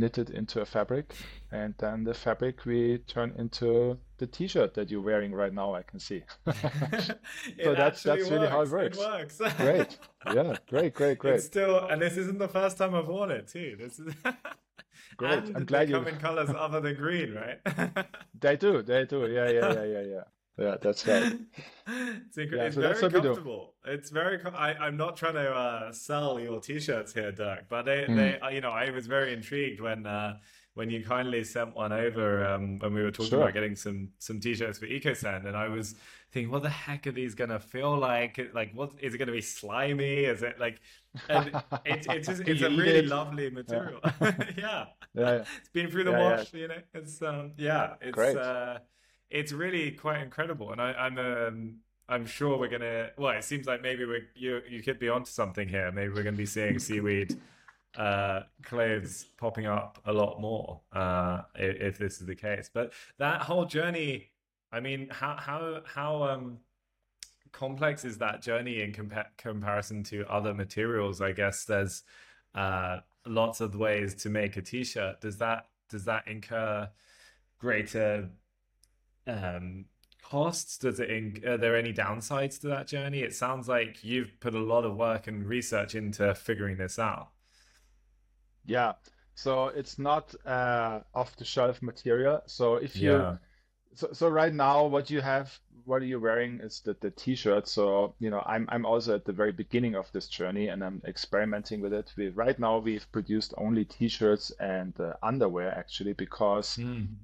knit 0.00 0.16
it 0.18 0.30
into 0.30 0.60
a 0.60 0.64
fabric 0.64 1.06
and 1.50 1.74
then 1.78 2.02
the 2.04 2.14
fabric 2.14 2.64
we 2.64 2.98
turn 3.14 3.30
into 3.38 3.98
the 4.18 4.26
t-shirt 4.26 4.72
that 4.74 4.90
you're 4.90 5.02
wearing 5.10 5.32
right 5.34 5.52
now 5.52 5.74
I 5.74 5.82
can 5.82 6.00
see 6.00 6.22
It 6.46 7.64
So 7.64 7.74
that's- 7.74 8.02
that's 8.02 8.30
really 8.30 8.48
how 8.48 8.62
it 8.62 8.70
works. 8.70 8.98
works. 8.98 9.38
works. 9.40 9.54
great 9.56 9.98
yeah 10.34 10.54
great 10.68 10.94
great 11.00 11.18
great 11.18 11.34
It's 11.36 11.46
still, 11.46 11.74
and 11.90 12.00
this 12.00 12.16
isn't 12.16 12.38
the 12.38 12.48
first 12.48 12.78
time 12.78 12.94
I've 12.94 13.08
worn 13.08 13.30
it 13.30 13.48
too. 13.48 13.76
This 13.78 13.98
is 13.98 14.14
Great. 15.16 15.44
And 15.44 15.56
I'm 15.58 15.64
glad 15.66 15.88
they 15.88 15.92
you- 15.92 15.98
come 15.98 16.08
in 16.08 16.16
colors 16.18 16.50
other 16.56 16.80
than 16.80 16.94
green, 16.96 17.34
right? 17.34 17.58
they 18.40 18.56
do 18.56 18.82
they 18.82 19.04
do 19.04 19.18
yeah 19.26 19.48
yeah 19.50 19.72
yeah 19.74 19.84
yeah 19.84 20.04
yeah 20.14 20.24
yeah 20.58 20.76
that's 20.80 21.06
right 21.06 21.32
it's, 21.86 22.36
incre- 22.36 22.56
Yeah, 22.56 22.62
it's 22.64 22.74
so 22.76 22.80
very 22.82 22.94
do. 22.94 23.10
comfortable. 23.22 23.74
It's 23.84 24.10
very. 24.10 24.38
Com- 24.38 24.54
I, 24.54 24.74
I'm 24.74 24.96
not 24.96 25.16
trying 25.16 25.34
to 25.34 25.50
uh, 25.50 25.92
sell 25.92 26.38
your 26.38 26.60
t-shirts 26.60 27.12
here, 27.12 27.32
Dirk, 27.32 27.64
but 27.68 27.82
they, 27.82 28.04
Mm. 28.04 28.16
they, 28.16 28.38
uh, 28.40 28.48
you 28.50 28.60
know, 28.60 28.70
I 28.70 28.90
was 28.90 29.06
very 29.06 29.32
intrigued 29.32 29.80
when 29.80 30.06
uh, 30.06 30.36
when 30.74 30.88
you 30.88 31.04
kindly 31.04 31.42
sent 31.44 31.74
one 31.74 31.92
over 31.92 32.44
um, 32.46 32.78
when 32.78 32.94
we 32.94 33.02
were 33.02 33.10
talking 33.10 33.30
Sure. 33.30 33.42
about 33.42 33.54
getting 33.54 33.74
some 33.76 34.10
some 34.18 34.40
t-shirts 34.40 34.78
for 34.78 34.86
EcoSend, 34.86 35.46
and 35.46 35.56
I 35.56 35.68
was 35.68 35.96
thinking, 36.30 36.50
what 36.52 36.62
the 36.62 36.70
heck 36.70 37.06
are 37.06 37.12
these 37.12 37.34
gonna 37.34 37.58
feel 37.58 37.96
like? 37.98 38.38
Like, 38.54 38.72
what 38.74 38.92
is 39.00 39.14
it 39.14 39.18
gonna 39.18 39.32
be 39.32 39.40
slimy? 39.40 40.24
Is 40.24 40.42
it 40.42 40.60
like? 40.60 40.80
And 41.28 41.50
it's 41.84 42.06
it's 42.08 42.28
just 42.28 42.42
it's 42.46 42.62
a 42.62 42.70
really 42.70 42.98
it? 43.00 43.08
lovely 43.08 43.50
material. 43.50 44.00
yeah. 44.56 44.84
yeah 45.14 45.44
It's 45.58 45.68
been 45.72 45.90
through 45.90 46.04
the 46.04 46.12
Yeah, 46.12 46.18
yeah. 46.18 46.36
wash, 46.36 46.54
you 46.54 46.68
know. 46.68 46.78
It's 46.94 47.20
um, 47.22 47.52
yeah, 47.58 47.94
it's 48.00 48.12
Great. 48.12 48.36
uh, 48.36 48.78
it's 49.32 49.52
really 49.52 49.90
quite 49.92 50.20
incredible, 50.20 50.72
and 50.72 50.80
I, 50.80 50.92
I'm 50.92 51.18
um, 51.18 51.74
I'm 52.08 52.26
sure 52.26 52.58
we're 52.58 52.68
gonna. 52.68 53.10
Well, 53.16 53.32
it 53.36 53.44
seems 53.44 53.66
like 53.66 53.82
maybe 53.82 54.04
we 54.04 54.22
you 54.34 54.60
you 54.68 54.82
could 54.82 54.98
be 54.98 55.08
onto 55.08 55.30
something 55.30 55.68
here. 55.68 55.90
Maybe 55.90 56.12
we're 56.12 56.22
gonna 56.22 56.36
be 56.36 56.46
seeing 56.46 56.78
seaweed 56.78 57.36
uh 57.94 58.40
clothes 58.62 59.26
popping 59.36 59.66
up 59.66 59.98
a 60.06 60.12
lot 60.14 60.40
more 60.40 60.80
uh 60.94 61.42
if, 61.56 61.76
if 61.76 61.98
this 61.98 62.20
is 62.20 62.26
the 62.26 62.34
case. 62.34 62.70
But 62.72 62.92
that 63.18 63.42
whole 63.42 63.66
journey, 63.66 64.30
I 64.72 64.80
mean, 64.80 65.08
how 65.10 65.36
how 65.38 65.80
how 65.84 66.22
um 66.22 66.58
complex 67.52 68.04
is 68.04 68.18
that 68.18 68.42
journey 68.42 68.82
in 68.82 68.92
compa- 68.92 69.36
comparison 69.36 70.02
to 70.04 70.26
other 70.30 70.54
materials? 70.54 71.20
I 71.20 71.32
guess 71.32 71.64
there's 71.64 72.02
uh, 72.54 72.98
lots 73.26 73.60
of 73.60 73.76
ways 73.76 74.14
to 74.16 74.30
make 74.30 74.56
a 74.56 74.62
t-shirt. 74.62 75.20
Does 75.20 75.38
that 75.38 75.66
does 75.88 76.04
that 76.06 76.26
incur 76.26 76.88
greater 77.58 78.30
um, 79.26 79.86
costs? 80.22 80.78
Does 80.78 81.00
it? 81.00 81.10
In- 81.10 81.42
are 81.46 81.56
there 81.58 81.76
any 81.76 81.92
downsides 81.92 82.60
to 82.60 82.68
that 82.68 82.86
journey? 82.86 83.20
It 83.20 83.34
sounds 83.34 83.68
like 83.68 84.02
you've 84.02 84.38
put 84.40 84.54
a 84.54 84.60
lot 84.60 84.84
of 84.84 84.96
work 84.96 85.26
and 85.26 85.46
research 85.46 85.94
into 85.94 86.34
figuring 86.34 86.76
this 86.78 86.98
out. 86.98 87.28
Yeah, 88.64 88.92
so 89.34 89.68
it's 89.68 89.98
not 89.98 90.34
uh, 90.46 91.00
off-the-shelf 91.14 91.82
material. 91.82 92.42
So 92.46 92.76
if 92.76 92.96
you 92.96 93.12
Yeah. 93.12 93.36
so 93.94 94.08
so 94.12 94.28
right 94.28 94.54
now 94.54 94.86
what 94.86 95.10
you 95.10 95.20
have 95.20 95.58
what 95.84 96.02
are 96.02 96.04
you're 96.04 96.20
wearing 96.20 96.60
is 96.60 96.80
the, 96.80 96.96
the 97.00 97.10
t-shirt. 97.10 97.68
So 97.68 98.14
you 98.18 98.30
know 98.30 98.42
I'm 98.46 98.68
I'm 98.70 98.86
also 98.86 99.14
at 99.14 99.24
the 99.24 99.32
very 99.32 99.52
beginning 99.52 99.94
of 99.94 100.10
this 100.12 100.28
journey 100.28 100.68
and 100.68 100.82
I'm 100.84 101.02
experimenting 101.06 101.80
with 101.80 101.92
it. 101.92 102.12
We 102.16 102.28
right 102.28 102.58
now 102.58 102.78
we've 102.78 103.10
produced 103.12 103.54
only 103.56 103.84
t-shirts 103.84 104.52
and 104.60 104.98
uh, 105.00 105.14
underwear 105.22 105.72
actually 105.76 106.12
because 106.12 106.78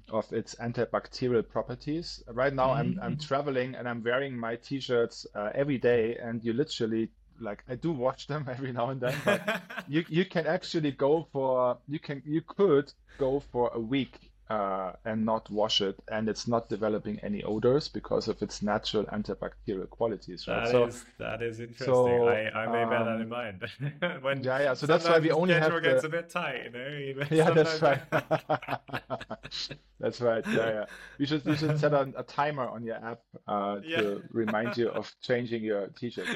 of 0.09 0.31
its 0.33 0.55
antibacterial 0.55 1.47
properties. 1.47 2.23
Right 2.27 2.53
now 2.53 2.71
I'm 2.71 2.99
I'm 3.01 3.17
traveling 3.17 3.75
and 3.75 3.87
I'm 3.87 4.03
wearing 4.03 4.37
my 4.37 4.55
t-shirts 4.55 5.27
uh, 5.35 5.51
every 5.53 5.77
day 5.77 6.17
and 6.21 6.43
you 6.43 6.53
literally 6.53 7.09
like 7.41 7.63
I 7.69 7.75
do 7.75 7.91
wash 7.91 8.27
them 8.27 8.47
every 8.51 8.71
now 8.71 8.89
and 8.89 9.01
then, 9.01 9.15
but 9.23 9.61
you 9.87 10.05
you 10.09 10.25
can 10.25 10.47
actually 10.47 10.91
go 10.91 11.27
for 11.31 11.77
you 11.87 11.99
can 11.99 12.21
you 12.25 12.41
could 12.41 12.91
go 13.17 13.41
for 13.51 13.71
a 13.73 13.79
week 13.79 14.28
uh, 14.49 14.93
and 15.05 15.25
not 15.25 15.49
wash 15.51 15.81
it, 15.81 15.95
and 16.11 16.27
it's 16.27 16.47
not 16.47 16.69
developing 16.69 17.19
any 17.21 17.43
odors 17.43 17.87
because 17.87 18.27
of 18.27 18.41
its 18.41 18.61
natural 18.61 19.03
antibacterial 19.05 19.89
qualities, 19.89 20.47
right? 20.47 20.65
That 20.65 20.71
so, 20.71 20.85
is 20.85 21.05
that 21.19 21.41
is 21.41 21.59
interesting. 21.59 21.85
so 21.85 22.27
I, 22.27 22.49
I 22.51 22.65
may 22.65 22.89
bear 22.89 23.03
that 23.05 23.15
in 23.15 23.21
um, 23.21 23.29
mind. 23.29 24.21
when 24.21 24.43
yeah, 24.43 24.59
yeah. 24.59 24.73
So 24.73 24.87
that's 24.87 25.07
why 25.07 25.19
we 25.19 25.31
only 25.31 25.53
have 25.53 25.65
schedule 25.65 25.81
gets 25.81 26.01
the 26.01 26.07
a 26.07 26.11
bit 26.11 26.29
tight, 26.29 26.63
you 26.65 27.15
know. 27.15 27.25
yeah, 27.31 27.51
that's 27.51 27.81
right. 27.81 28.01
That's 29.99 30.21
right. 30.21 30.45
Yeah, 30.47 30.69
yeah. 30.69 30.85
You 31.17 31.25
should 31.25 31.45
you 31.45 31.55
should 31.55 31.77
set 31.77 31.93
a, 31.93 32.11
a 32.15 32.23
timer 32.23 32.67
on 32.67 32.83
your 32.83 32.95
app 32.95 33.19
uh, 33.47 33.79
Yeah. 33.83 34.01
to 34.01 34.23
remind 34.31 34.77
you 34.77 34.89
of 34.89 35.13
changing 35.21 35.63
your 35.63 35.87
t-shirt. 35.87 36.27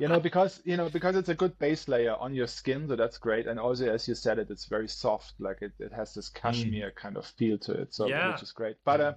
You 0.00 0.08
know, 0.08 0.18
because 0.18 0.60
you 0.64 0.76
know 0.76 0.88
because 0.88 1.14
it's 1.14 1.28
a 1.28 1.34
good 1.34 1.56
base 1.58 1.86
layer 1.86 2.16
on 2.16 2.34
your 2.34 2.48
skin, 2.48 2.88
so 2.88 2.96
that's 2.96 3.18
great. 3.18 3.46
And 3.46 3.60
also, 3.60 3.88
as 3.88 4.08
you 4.08 4.14
said 4.16 4.38
it, 4.38 4.50
it's 4.50 4.64
very 4.64 4.88
soft. 4.88 5.34
Like 5.38 5.62
it, 5.62 5.72
it 5.78 5.92
has 5.92 6.14
this 6.14 6.28
cashmere 6.28 6.90
kind 6.90 7.16
of 7.16 7.24
feel 7.24 7.53
to 7.58 7.72
it, 7.72 7.94
so 7.94 8.08
Yeah. 8.08 8.32
which 8.32 8.42
is 8.42 8.52
great. 8.52 8.76
But 8.84 9.00
uh, 9.00 9.14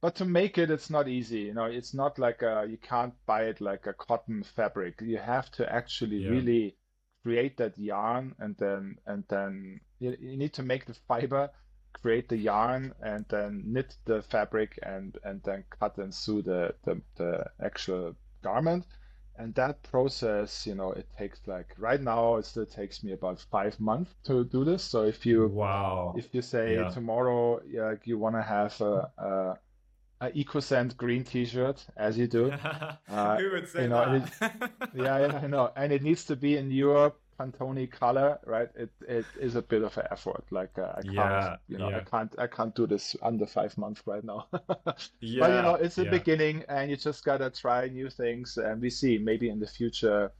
but 0.00 0.14
to 0.16 0.24
make 0.24 0.58
it, 0.58 0.70
it's 0.70 0.90
not 0.90 1.08
easy. 1.08 1.40
You 1.40 1.54
know, 1.54 1.64
it's 1.64 1.94
not 1.94 2.18
like 2.18 2.42
uh 2.42 2.62
you 2.62 2.78
can't 2.78 3.14
buy 3.26 3.44
it 3.44 3.60
like 3.60 3.86
a 3.86 3.92
cotton 3.92 4.42
fabric. 4.42 5.00
You 5.00 5.18
have 5.18 5.50
to 5.52 5.70
actually 5.72 6.18
Yeah. 6.18 6.30
really 6.30 6.76
create 7.22 7.56
that 7.58 7.78
yarn, 7.78 8.34
and 8.38 8.56
then 8.58 8.96
and 9.06 9.24
then 9.28 9.80
you, 9.98 10.16
you 10.20 10.36
need 10.36 10.52
to 10.54 10.62
make 10.62 10.86
the 10.86 10.94
fiber 10.94 11.50
create 11.92 12.28
the 12.28 12.36
yarn 12.36 12.94
and 13.02 13.24
then 13.28 13.62
knit 13.66 13.96
the 14.04 14.22
fabric 14.22 14.78
and 14.82 15.18
and 15.24 15.42
then 15.42 15.64
cut 15.70 15.98
and 15.98 16.14
sew 16.14 16.40
the 16.42 16.74
the, 16.84 17.00
the 17.16 17.44
actual 17.60 18.14
garment 18.42 18.84
and 19.38 19.54
that 19.54 19.82
process 19.82 20.66
you 20.66 20.74
know 20.74 20.92
it 20.92 21.08
takes 21.18 21.40
like 21.46 21.74
right 21.78 22.02
now 22.02 22.36
it 22.36 22.44
still 22.46 22.66
takes 22.66 23.02
me 23.04 23.12
about 23.12 23.40
five 23.50 23.78
months 23.80 24.14
to 24.24 24.44
do 24.44 24.64
this 24.64 24.84
so 24.84 25.04
if 25.04 25.24
you 25.26 25.48
Wow. 25.48 26.14
if 26.16 26.34
you 26.34 26.42
say 26.42 26.74
Yeah. 26.74 26.88
tomorrow 26.88 27.60
yeah, 27.66 27.94
you 28.04 28.18
want 28.18 28.36
to 28.36 28.42
have 28.42 28.80
a, 28.80 29.10
a 29.18 29.58
a 30.20 30.30
EcoSend 30.32 30.96
green 30.96 31.24
t-shirt 31.24 31.86
as 31.96 32.18
you 32.18 32.26
do 32.26 32.50
uh, 33.08 33.38
Who 33.38 33.50
would 33.52 33.68
say 33.68 33.84
you 33.84 33.88
know, 33.88 34.04
that? 34.40 34.72
yeah, 34.92 35.18
yeah, 35.18 35.40
I 35.42 35.46
know. 35.46 35.72
And 35.76 35.92
it 35.92 36.02
needs 36.02 36.24
to 36.26 36.36
be 36.36 36.56
in 36.56 36.70
your 36.70 37.14
Pantone 37.38 37.90
color, 37.90 38.38
right? 38.46 38.68
It 38.74 38.90
it 39.06 39.26
is 39.40 39.54
a 39.54 39.62
bit 39.62 39.82
of 39.82 39.96
an 39.98 40.06
effort. 40.10 40.44
Like 40.50 40.76
uh, 40.78 40.92
I 40.96 41.02
can't, 41.02 41.14
Yeah, 41.14 41.56
you 41.68 41.78
know, 41.78 41.90
yeah. 41.90 41.98
I 41.98 42.00
can't 42.00 42.34
I 42.38 42.46
can't 42.46 42.74
do 42.74 42.86
this 42.86 43.16
under 43.22 43.46
five 43.46 43.76
months 43.78 44.02
right 44.06 44.24
now. 44.24 44.46
But 45.38 45.52
you 45.52 45.62
know, 45.62 45.74
it's 45.74 45.98
a 45.98 46.04
yeah. 46.04 46.10
beginning, 46.10 46.64
and 46.68 46.90
you 46.90 46.96
just 46.96 47.24
gotta 47.24 47.50
try 47.50 47.88
new 47.88 48.10
things. 48.10 48.56
And 48.58 48.80
we 48.80 48.90
see 48.90 49.18
maybe 49.18 49.48
in 49.48 49.60
the 49.60 49.66
future 49.66 50.32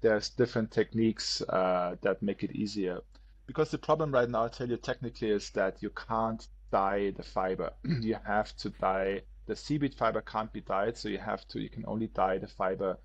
there's 0.00 0.28
different 0.30 0.70
techniques 0.70 1.40
uh, 1.42 1.96
that 2.02 2.22
make 2.22 2.42
it 2.44 2.52
easier. 2.52 3.00
Because 3.46 3.70
the 3.70 3.78
problem 3.78 4.12
right 4.12 4.28
now, 4.28 4.44
I 4.44 4.48
tell 4.48 4.68
you 4.68 4.76
technically, 4.76 5.30
is 5.30 5.50
that 5.50 5.82
you 5.82 5.90
can't 5.90 6.46
dye 6.70 7.10
the 7.16 7.22
fiber. 7.22 7.72
You 8.00 8.16
have 8.24 8.54
to 8.58 8.70
dye 8.70 9.22
the 9.46 9.56
seaweed 9.56 9.94
fiber 9.94 10.22
can't 10.22 10.52
be 10.52 10.60
dyed, 10.60 10.96
so 10.96 11.08
you 11.08 11.18
have 11.18 11.46
to 11.48 11.60
you 11.60 11.68
can 11.70 11.84
only 11.86 12.08
dye 12.08 12.38
the 12.38 12.48
fiber 12.48 12.98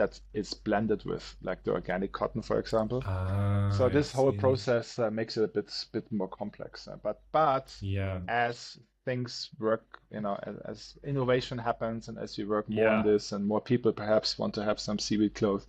that 0.00 0.20
is 0.34 0.54
blended 0.54 1.04
with 1.04 1.36
like 1.42 1.62
the 1.64 1.72
organic 1.72 2.12
cotton, 2.12 2.42
for 2.42 2.58
example. 2.58 3.04
Ah, 3.04 3.68
So 3.68 3.88
I 3.88 3.90
this 3.90 4.12
whole 4.12 4.32
see. 4.32 4.38
process 4.38 4.98
uh, 4.98 5.10
makes 5.10 5.36
it 5.36 5.44
a 5.44 5.48
bit 5.48 5.86
bit 5.92 6.12
more 6.12 6.28
complex. 6.28 6.88
Uh, 6.88 6.96
but 7.02 7.20
but 7.32 7.74
Yeah. 7.80 8.20
as 8.28 8.78
things 9.04 9.50
work, 9.58 10.00
you 10.10 10.20
know, 10.20 10.38
as, 10.44 10.56
as 10.72 10.98
innovation 11.04 11.58
happens 11.58 12.08
and 12.08 12.18
as 12.18 12.38
you 12.38 12.48
work 12.48 12.68
more 12.68 12.90
on 12.90 13.02
this 13.02 13.32
and 13.32 13.46
more 13.46 13.60
people 13.60 13.92
perhaps 13.92 14.38
want 14.38 14.54
to 14.54 14.64
have 14.64 14.80
some 14.80 14.98
seaweed 14.98 15.34
clothes, 15.34 15.66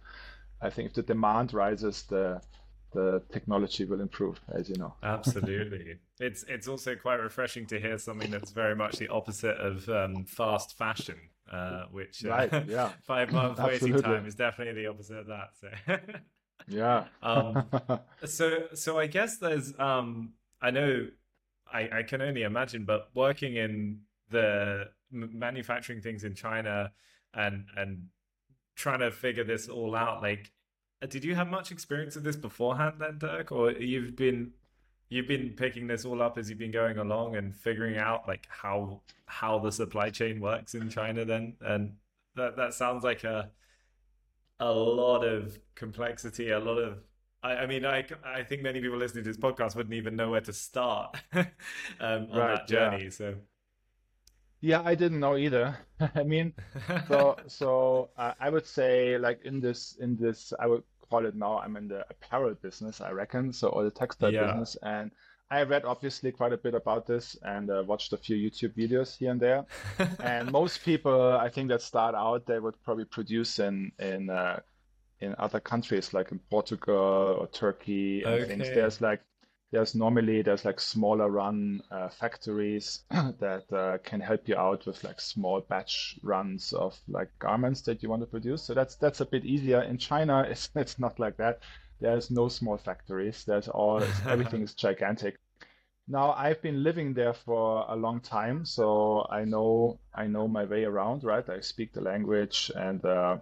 I 0.61 0.69
think 0.71 0.87
if 0.89 0.93
the 0.95 1.03
demand 1.03 1.53
rises, 1.53 2.03
the 2.03 2.41
the 2.93 3.23
technology 3.31 3.85
will 3.85 4.01
improve, 4.01 4.41
as 4.49 4.69
you 4.69 4.77
know. 4.77 4.95
Absolutely. 5.03 5.97
It's 6.19 6.43
it's 6.47 6.67
also 6.67 6.95
quite 6.95 7.19
refreshing 7.19 7.65
to 7.67 7.79
hear 7.79 7.97
something 7.97 8.29
that's 8.29 8.51
very 8.51 8.75
much 8.75 8.99
the 8.99 9.07
opposite 9.09 9.57
of 9.57 9.89
um, 9.89 10.25
fast 10.25 10.77
fashion, 10.77 11.30
uh, 11.51 11.85
which 11.91 12.25
uh, 12.25 12.29
Right, 12.29 12.67
yeah. 12.67 12.91
five 13.03 13.31
month 13.31 13.59
waiting 13.59 14.01
time 14.01 14.25
is 14.25 14.35
definitely 14.35 14.81
the 14.81 14.89
opposite 14.89 15.17
of 15.17 15.27
that. 15.27 15.49
So 15.59 15.69
Yeah. 16.67 17.05
Um, 17.21 17.65
so 18.25 18.67
so 18.73 18.97
I 18.97 19.07
guess 19.07 19.37
there's 19.37 19.77
um 19.79 20.33
I 20.61 20.71
know 20.71 21.07
I 21.71 21.89
I 21.99 22.03
can 22.03 22.21
only 22.21 22.43
imagine, 22.43 22.85
but 22.85 23.09
working 23.13 23.55
in 23.55 24.01
the 24.29 24.89
m- 25.13 25.31
manufacturing 25.33 26.01
things 26.01 26.23
in 26.23 26.35
China 26.35 26.91
and 27.33 27.65
and 27.75 28.07
trying 28.75 28.99
to 28.99 29.11
figure 29.11 29.43
this 29.43 29.67
all 29.67 29.95
out, 29.95 30.21
like 30.21 30.51
uh, 31.01 31.07
did 31.07 31.23
you 31.23 31.35
have 31.35 31.47
much 31.47 31.71
experience 31.71 32.15
of 32.15 32.23
this 32.23 32.35
beforehand 32.35 32.95
then, 32.99 33.17
Dirk, 33.17 33.51
or 33.51 33.71
you've 33.71 34.15
been 34.15 34.51
you've 35.11 35.27
been 35.27 35.51
picking 35.51 35.87
this 35.87 36.05
all 36.05 36.23
up 36.23 36.39
as 36.39 36.49
you've 36.49 36.59
been 36.59 36.71
going 36.71 36.97
along 36.97 37.37
and 37.37 37.55
figuring 37.55 37.97
out 37.99 38.27
like 38.27 38.47
how 38.49 39.03
how 39.27 39.59
the 39.59 39.71
supply 39.71 40.09
chain 40.09 40.41
works 40.41 40.75
in 40.75 40.89
China 40.89 41.25
then, 41.25 41.57
and 41.61 41.97
that 42.35 42.57
that 42.57 42.73
sounds 42.73 43.03
like 43.03 43.23
a 43.25 43.51
a 44.59 44.71
lot 44.71 45.23
of 45.23 45.59
complexity, 45.75 46.49
a 46.51 46.59
lot 46.59 46.77
of. 46.77 46.99
I, 47.43 47.57
I 47.57 47.65
mean, 47.67 47.85
I, 47.85 48.05
I 48.23 48.43
think 48.43 48.61
many 48.61 48.81
people 48.81 48.97
listening 48.97 49.23
to 49.23 49.29
this 49.31 49.37
podcast 49.37 49.75
wouldn't 49.75 49.95
even 49.95 50.15
know 50.15 50.29
where 50.31 50.41
to 50.41 50.53
start 50.53 51.17
um, 51.33 52.27
on 52.31 52.31
Right, 52.31 52.47
that 52.47 52.69
yeah. 52.69 52.89
journey. 52.89 53.09
So, 53.09 53.35
Yeah, 54.61 54.81
I 54.85 54.95
didn't 54.95 55.19
know 55.19 55.37
either. 55.37 55.77
I 56.15 56.23
mean, 56.23 56.53
so 57.07 57.41
so 57.47 58.11
uh, 58.17 58.33
I 58.39 58.49
would 58.49 58.65
say 58.65 59.17
like 59.17 59.41
in 59.43 59.59
this 59.59 59.97
in 59.99 60.15
this 60.17 60.53
I 60.59 60.67
would 60.67 60.83
call 61.11 61.25
it 61.27 61.35
now 61.35 61.59
I'm 61.59 61.77
in 61.77 61.87
the 61.89 62.05
apparel 62.09 62.55
business, 62.55 63.01
I 63.01 63.11
reckon, 63.11 63.53
so 63.53 63.69
or 63.69 63.83
the 63.83 63.91
textile 63.91 64.33
Yeah. 64.33 64.47
business, 64.47 64.77
and 64.83 65.11
I 65.51 65.63
read 65.63 65.83
obviously 65.85 66.31
quite 66.31 66.53
a 66.53 66.57
bit 66.57 66.75
about 66.75 67.05
this 67.07 67.35
and 67.43 67.69
uh, 67.69 67.83
watched 67.85 68.13
a 68.13 68.17
few 68.17 68.37
YouTube 68.37 68.73
videos 68.77 69.17
here 69.17 69.31
and 69.31 69.41
there. 69.41 69.65
And 70.21 70.51
most 70.51 70.83
people, 70.83 71.33
I 71.33 71.49
think 71.49 71.69
that 71.69 71.81
start 71.81 72.15
out, 72.15 72.45
they 72.47 72.59
would 72.59 72.81
probably 72.83 73.05
produce 73.05 73.59
in 73.59 73.91
in 73.99 74.29
uh, 74.29 74.59
in 75.19 75.35
other 75.37 75.59
countries 75.59 76.13
like 76.13 76.31
in 76.31 76.39
Portugal 76.49 77.37
or 77.39 77.47
Turkey 77.47 78.23
and 78.23 78.47
things. 78.47 78.71
There's 78.75 79.01
like 79.01 79.21
there's 79.71 79.95
normally 79.95 80.41
there's 80.41 80.65
like 80.65 80.79
smaller 80.79 81.29
run 81.29 81.81
uh, 81.91 82.09
factories 82.09 83.03
that 83.09 83.63
uh, 83.71 83.97
can 84.03 84.19
help 84.19 84.47
you 84.47 84.55
out 84.57 84.85
with 84.85 85.03
like 85.03 85.21
small 85.21 85.61
batch 85.61 86.19
runs 86.23 86.73
of 86.73 86.99
like 87.07 87.29
garments 87.39 87.81
that 87.83 88.03
you 88.03 88.09
want 88.09 88.21
to 88.21 88.25
produce. 88.25 88.63
So 88.63 88.73
that's 88.73 88.95
that's 88.95 89.21
a 89.21 89.25
bit 89.25 89.45
easier. 89.45 89.81
In 89.81 89.97
China, 89.97 90.41
it's 90.49 90.69
it's 90.75 90.99
not 90.99 91.19
like 91.19 91.37
that. 91.37 91.59
There's 92.01 92.31
no 92.31 92.49
small 92.49 92.77
factories. 92.77 93.45
There's 93.45 93.69
all 93.69 94.03
everything 94.27 94.61
is 94.61 94.73
gigantic. 94.73 95.37
Now 96.07 96.33
I've 96.33 96.61
been 96.61 96.83
living 96.83 97.13
there 97.13 97.33
for 97.33 97.85
a 97.87 97.95
long 97.95 98.19
time, 98.19 98.65
so 98.65 99.25
I 99.29 99.45
know 99.45 99.99
I 100.13 100.27
know 100.27 100.47
my 100.47 100.65
way 100.65 100.83
around, 100.83 101.23
right? 101.23 101.47
I 101.49 101.61
speak 101.61 101.93
the 101.93 102.01
language 102.01 102.71
and 102.75 103.03
uh, 103.05 103.37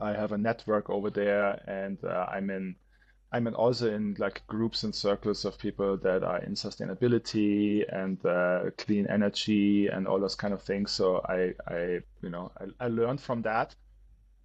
I 0.00 0.12
have 0.14 0.32
a 0.32 0.38
network 0.38 0.90
over 0.90 1.10
there, 1.10 1.62
and 1.68 1.98
uh, 2.04 2.26
I'm 2.28 2.50
in 2.50 2.74
I'm 3.32 3.46
also 3.54 3.92
in 3.92 4.14
like 4.18 4.46
groups 4.46 4.84
and 4.84 4.94
circles 4.94 5.44
of 5.44 5.58
people 5.58 5.96
that 5.98 6.22
are 6.22 6.38
in 6.38 6.54
sustainability 6.54 7.84
and 7.88 8.24
uh, 8.26 8.70
clean 8.76 9.06
energy 9.06 9.88
and 9.88 10.06
all 10.06 10.20
those 10.20 10.34
kind 10.34 10.52
of 10.52 10.62
things. 10.62 10.90
So 10.92 11.22
I 11.26 11.54
I 11.66 12.00
you 12.22 12.30
know 12.30 12.52
I, 12.60 12.84
I 12.84 12.88
learned 12.88 13.20
from 13.20 13.42
that. 13.42 13.74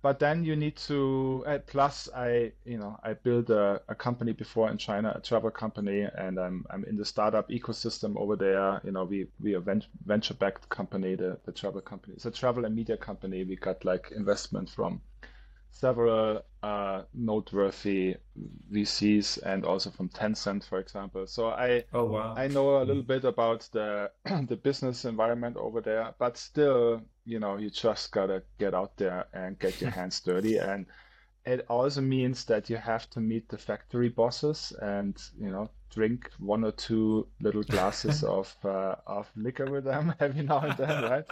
But 0.04 0.20
then 0.20 0.46
you 0.46 0.56
need 0.56 0.78
to, 0.88 1.44
uh, 1.48 1.58
plus 1.66 2.08
I, 2.16 2.52
you 2.66 2.78
know, 2.78 3.00
I 3.04 3.14
built 3.14 3.50
a, 3.50 3.82
a 3.90 3.96
company 3.96 4.32
before 4.32 4.70
in 4.70 4.78
China, 4.78 5.12
a 5.16 5.20
travel 5.20 5.50
company, 5.50 6.08
and 6.16 6.40
I'm 6.40 6.66
I'm 6.70 6.86
in 6.86 6.96
the 6.96 7.04
startup 7.04 7.50
ecosystem 7.50 8.16
over 8.16 8.36
there. 8.36 8.80
You 8.86 8.92
know, 8.92 9.06
we 9.06 9.28
we 9.42 9.56
a 9.56 9.60
ven- 9.60 9.84
venture-backed 10.06 10.70
company, 10.70 11.16
the 11.16 11.40
the 11.46 11.52
travel 11.52 11.82
company. 11.82 12.14
It's 12.16 12.28
a 12.28 12.32
travel 12.32 12.64
and 12.66 12.76
media 12.76 12.96
company. 12.96 13.44
We 13.44 13.56
got 13.56 13.84
like 13.84 14.12
investment 14.16 14.70
from 14.70 15.02
several 15.80 16.42
uh, 16.64 17.04
noteworthy 17.14 18.16
VCs 18.72 19.42
and 19.44 19.64
also 19.64 19.92
from 19.92 20.10
Tencent, 20.10 20.64
for 20.68 20.80
example. 20.80 21.28
So 21.28 21.50
I 21.50 21.84
oh 21.94 22.06
wow, 22.06 22.34
I 22.36 22.48
know 22.48 22.82
a 22.82 22.84
little 22.84 23.04
bit 23.04 23.24
about 23.24 23.70
the 23.72 24.12
the 24.48 24.56
business 24.56 25.06
environment 25.06 25.58
over 25.58 25.82
there, 25.82 26.14
but 26.18 26.38
still, 26.38 27.02
you 27.26 27.40
know, 27.40 27.58
you 27.58 27.70
just 27.70 28.12
gotta 28.12 28.42
get 28.58 28.74
out 28.74 28.98
there 28.98 29.28
and 29.34 29.60
get 29.60 29.80
your 29.80 29.92
hands 30.00 30.20
dirty. 30.22 30.58
And 30.58 30.88
it 31.46 31.66
also 31.70 32.02
means 32.02 32.44
that 32.46 32.70
you 32.70 32.78
have 32.78 33.10
to 33.12 33.20
meet 33.20 33.48
the 33.48 33.58
factory 33.58 34.10
bosses 34.10 34.74
and, 34.82 35.16
you 35.40 35.50
know, 35.50 35.70
drink 35.94 36.30
one 36.40 36.64
or 36.66 36.72
two 36.72 37.28
little 37.40 37.64
glasses 37.64 38.24
of 38.38 38.54
uh, 38.66 38.96
of 39.06 39.30
liquor 39.36 39.70
with 39.72 39.86
them 39.86 40.14
every 40.20 40.44
now 40.44 40.60
and 40.60 40.78
then, 40.78 41.04
right? 41.04 41.26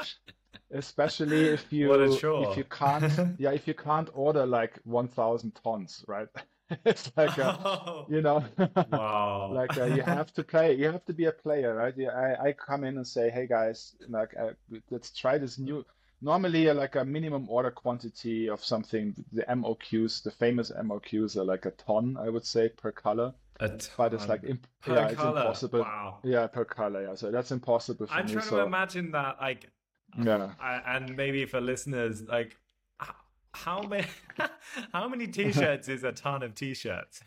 Especially 0.72 1.46
if 1.50 1.72
you 1.72 1.94
a 1.94 2.22
if 2.36 2.58
you 2.58 2.64
can't 2.66 3.20
yeah 3.38 3.52
if 3.52 3.68
you 3.68 3.74
can't 3.74 4.10
order 4.14 4.46
like 4.46 4.80
1,000 4.84 5.52
tons, 5.64 6.04
right? 6.08 6.28
It's 6.86 7.12
like 7.16 7.38
a, 7.38 7.60
Oh, 7.64 8.06
you 8.08 8.22
know 8.22 8.44
wow, 8.92 9.52
like 9.54 9.78
uh, 9.78 9.86
you 9.86 10.02
have 10.02 10.34
to 10.34 10.44
play 10.44 10.74
you 10.74 10.86
have 10.92 11.06
to 11.06 11.14
be 11.14 11.26
a 11.26 11.32
player 11.32 11.76
right 11.76 11.94
yeah, 11.96 12.10
I, 12.10 12.48
I 12.50 12.54
come 12.54 12.84
in 12.84 12.98
and 12.98 13.08
say 13.08 13.30
hey 13.30 13.46
guys 13.48 13.96
like 14.10 14.36
uh, 14.40 14.54
let's 14.90 15.12
try 15.12 15.38
this 15.38 15.60
new 15.60 15.86
normally 16.22 16.70
uh, 16.70 16.74
like 16.74 16.96
a 16.96 17.06
minimum 17.06 17.48
order 17.50 17.72
quantity 17.72 18.50
of 18.50 18.64
something 18.64 19.14
the 19.32 19.44
MOQs 19.50 20.24
the 20.24 20.32
famous 20.32 20.72
MOQs 20.72 21.36
are 21.38 21.44
like 21.44 21.66
a 21.66 21.72
ton 21.72 22.18
I 22.20 22.30
would 22.30 22.46
say 22.46 22.70
per 22.70 22.92
color 22.92 23.34
but 23.60 24.14
it's 24.14 24.28
like 24.28 24.44
imp- 24.44 24.68
per 24.82 24.94
yeah, 24.94 25.06
it's 25.08 25.16
color. 25.16 25.40
impossible. 25.40 25.80
Wow. 25.80 26.18
Yeah, 26.24 26.48
per 26.48 26.66
color. 26.66 27.04
Yeah, 27.04 27.16
so 27.16 27.32
that's 27.32 27.52
impossible 27.52 28.06
for 28.08 28.14
I'm 28.14 28.26
me. 28.26 28.34
trying 28.34 28.50
so 28.50 28.58
to 28.58 28.64
imagine 28.64 29.12
that, 29.12 29.38
like, 29.40 29.70
yeah, 30.22 30.52
I- 30.60 30.82
and 30.96 31.16
maybe 31.16 31.46
for 31.46 31.62
listeners, 31.62 32.24
like, 32.24 32.56
how 33.54 33.82
many 33.82 34.06
how 34.94 35.08
many 35.08 35.28
t-shirts 35.28 35.88
is 35.88 36.04
a 36.04 36.12
ton 36.12 36.44
of 36.44 36.56
t-shirts? 36.56 37.22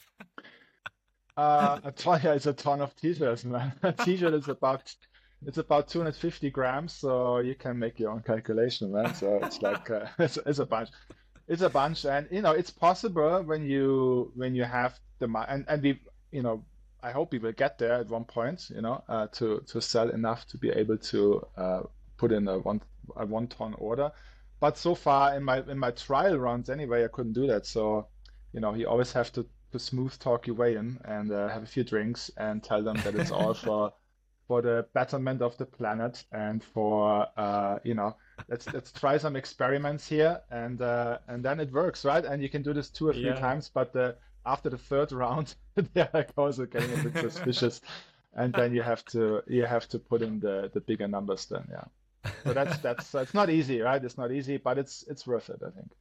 uh, 1.36 1.78
a 1.84 1.92
ton, 1.92 2.20
yeah, 2.22 2.34
it's 2.34 2.46
a 2.46 2.52
ton 2.52 2.80
of 2.80 2.94
t-shirts, 2.96 3.44
man. 3.44 3.72
A 3.82 3.92
t-shirt 3.92 4.34
is 4.34 4.48
about 4.48 4.94
it's 5.46 5.58
about 5.58 5.88
250 5.88 6.50
grams, 6.50 6.92
so 6.92 7.38
you 7.38 7.54
can 7.54 7.78
make 7.78 7.98
your 8.00 8.10
own 8.10 8.22
calculation, 8.22 8.92
man. 8.92 9.14
So 9.14 9.38
it's 9.42 9.62
like 9.62 9.90
uh, 9.90 10.06
it's, 10.18 10.36
it's 10.44 10.58
a 10.58 10.66
bunch. 10.66 10.90
It's 11.46 11.62
a 11.62 11.70
bunch, 11.70 12.04
and 12.04 12.28
you 12.30 12.42
know 12.42 12.52
it's 12.52 12.70
possible 12.70 13.42
when 13.42 13.64
you 13.64 14.32
when 14.34 14.54
you 14.54 14.64
have 14.64 14.98
the 15.18 15.28
and 15.48 15.64
and 15.68 15.82
we 15.82 16.00
you 16.32 16.42
know 16.42 16.64
I 17.02 17.12
hope 17.12 17.32
we 17.32 17.38
will 17.38 17.52
get 17.52 17.78
there 17.78 17.92
at 17.92 18.08
one 18.08 18.24
point, 18.24 18.68
you 18.70 18.82
know, 18.82 19.02
uh, 19.08 19.28
to 19.28 19.62
to 19.68 19.80
sell 19.80 20.10
enough 20.10 20.46
to 20.46 20.58
be 20.58 20.70
able 20.70 20.98
to 20.98 21.46
uh, 21.56 21.82
put 22.18 22.32
in 22.32 22.48
a 22.48 22.58
one 22.60 22.82
a 23.16 23.26
one 23.26 23.48
ton 23.48 23.74
order. 23.78 24.12
But 24.60 24.76
so 24.78 24.94
far 24.94 25.34
in 25.36 25.44
my 25.44 25.60
in 25.60 25.78
my 25.78 25.92
trial 25.92 26.38
runs 26.38 26.70
anyway, 26.70 27.04
I 27.04 27.08
couldn't 27.08 27.34
do 27.34 27.46
that. 27.48 27.66
So, 27.66 28.08
you 28.52 28.60
know, 28.60 28.74
you 28.74 28.88
always 28.88 29.12
have 29.14 29.32
to 29.34 29.46
to 29.72 29.78
smooth 29.78 30.18
talk 30.18 30.46
your 30.46 30.56
way 30.56 30.76
in 30.76 30.98
and 31.04 31.32
uh, 31.32 31.48
have 31.48 31.62
a 31.64 31.66
few 31.66 31.84
drinks 31.84 32.30
and 32.38 32.62
tell 32.64 32.82
them 32.82 33.02
that 33.02 33.16
it's 33.16 33.30
all 33.32 33.54
for 33.64 33.92
for 34.46 34.62
the 34.62 34.86
betterment 34.94 35.42
of 35.42 35.56
the 35.58 35.66
planet 35.66 36.24
and 36.32 36.64
for 36.64 37.26
uh, 37.36 37.78
you 37.84 37.94
know 37.94 38.16
let's 38.48 38.72
let's 38.72 38.92
try 38.92 39.18
some 39.18 39.36
experiments 39.36 40.08
here 40.08 40.40
and 40.50 40.80
uh, 40.82 41.18
and 41.28 41.44
then 41.44 41.60
it 41.60 41.70
works 41.72 42.04
right 42.04 42.24
and 42.24 42.42
you 42.42 42.48
can 42.48 42.62
do 42.62 42.72
this 42.72 42.90
two 42.90 43.08
or 43.08 43.14
three 43.14 43.34
Yeah. 43.34 43.34
times 43.34 43.68
but 43.68 43.94
uh, 43.96 44.12
after 44.46 44.70
the 44.70 44.78
third 44.78 45.12
round 45.12 45.54
they're 45.94 46.10
like 46.14 46.30
also 46.36 46.64
getting 46.66 46.94
a 46.94 46.98
bit 46.98 47.16
suspicious 47.18 47.80
and 48.34 48.54
then 48.54 48.74
you 48.74 48.82
have 48.82 49.04
to 49.06 49.42
you 49.46 49.66
have 49.66 49.88
to 49.88 49.98
put 49.98 50.22
in 50.22 50.40
the 50.40 50.70
the 50.72 50.80
bigger 50.80 51.08
numbers 51.08 51.46
then 51.46 51.66
yeah 51.70 51.84
so 52.44 52.52
that's 52.52 52.78
that's 52.78 53.14
it's 53.14 53.34
not 53.34 53.50
easy 53.50 53.80
right 53.80 54.04
it's 54.04 54.18
not 54.18 54.30
easy 54.32 54.56
but 54.56 54.78
it's 54.78 55.04
it's 55.08 55.26
worth 55.26 55.50
it 55.50 55.60
I 55.66 55.70
think 55.70 55.92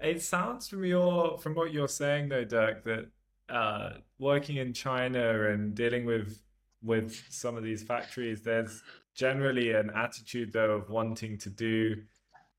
It 0.00 0.22
sounds 0.22 0.68
from 0.68 0.84
your 0.84 1.38
from 1.38 1.54
what 1.54 1.72
you're 1.72 1.88
saying 1.88 2.28
though, 2.28 2.44
Dirk, 2.44 2.84
that 2.84 3.06
uh, 3.48 3.90
working 4.18 4.56
in 4.56 4.72
China 4.72 5.48
and 5.50 5.74
dealing 5.74 6.04
with 6.04 6.42
with 6.82 7.22
some 7.30 7.56
of 7.56 7.64
these 7.64 7.82
factories, 7.82 8.42
there's 8.42 8.82
generally 9.14 9.72
an 9.72 9.90
attitude 9.94 10.52
though 10.52 10.72
of 10.72 10.90
wanting 10.90 11.38
to 11.38 11.50
do 11.50 12.02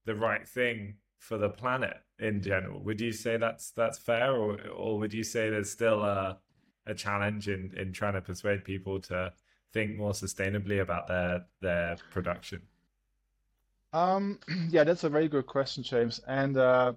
the 0.05 0.15
right 0.15 0.47
thing 0.47 0.95
for 1.19 1.37
the 1.37 1.49
planet 1.49 1.97
in 2.19 2.41
general. 2.41 2.79
Would 2.81 2.99
you 3.01 3.11
say 3.11 3.37
that's 3.37 3.71
that's 3.71 3.99
fair, 3.99 4.31
or 4.35 4.59
or 4.69 4.97
would 4.99 5.13
you 5.13 5.23
say 5.23 5.49
there's 5.49 5.71
still 5.71 6.03
a 6.03 6.39
a 6.87 6.93
challenge 6.93 7.49
in 7.49 7.71
in 7.77 7.93
trying 7.93 8.13
to 8.13 8.21
persuade 8.21 8.63
people 8.63 8.99
to 9.01 9.31
think 9.73 9.97
more 9.97 10.11
sustainably 10.13 10.81
about 10.81 11.07
their 11.07 11.45
their 11.61 11.97
production? 12.09 12.61
Um, 13.93 14.39
yeah, 14.69 14.83
that's 14.83 15.03
a 15.03 15.09
very 15.09 15.27
good 15.27 15.45
question, 15.47 15.83
James. 15.83 16.19
And 16.27 16.57
uh, 16.57 16.93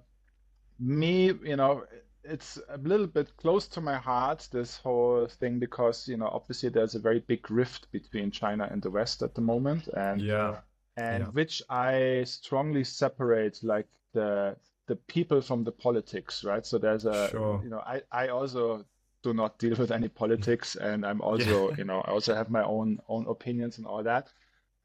me, 0.79 1.27
you 1.45 1.57
know, 1.57 1.85
it's 2.25 2.59
a 2.69 2.79
little 2.79 3.07
bit 3.07 3.37
close 3.37 3.69
to 3.69 3.81
my 3.81 3.97
heart, 3.99 4.49
this 4.53 4.79
whole 4.79 5.27
thing, 5.29 5.59
because, 5.59 6.09
you 6.09 6.17
know, 6.17 6.29
obviously 6.29 6.69
there's 6.71 6.95
a 6.95 7.01
very 7.01 7.21
big 7.21 7.51
rift 7.51 7.91
between 7.93 8.31
China 8.31 8.69
and 8.71 8.83
the 8.83 8.91
West 8.91 9.23
at 9.23 9.35
the 9.35 9.41
moment, 9.43 9.89
and 9.89 10.25
Yeah, 10.25 10.61
and 10.97 11.27
Yeah. 11.27 11.31
which 11.35 11.63
I 11.71 12.25
strongly 12.25 12.85
separate, 12.85 13.63
like 13.65 13.89
the 14.15 14.57
the 14.87 14.97
people 14.97 15.41
from 15.43 15.65
the 15.65 15.73
politics, 15.73 16.45
right? 16.45 16.67
So 16.67 16.79
there's 16.79 17.07
a, 17.07 17.31
Sure. 17.31 17.63
you 17.63 17.71
know, 17.71 17.81
I 17.81 18.03
I 18.13 18.29
also 18.29 18.85
do 19.23 19.35
not 19.35 19.59
deal 19.59 19.77
with 19.77 19.91
any 19.93 20.09
politics, 20.09 20.77
and 20.77 21.05
I'm 21.05 21.21
also, 21.21 21.73
you 21.79 21.85
know, 21.85 22.01
I 22.01 22.11
also 22.11 22.35
have 22.35 22.51
my 22.51 22.63
own 22.65 22.99
own 23.09 23.27
opinions 23.29 23.79
and 23.79 23.87
all 23.87 24.03
that. 24.03 24.29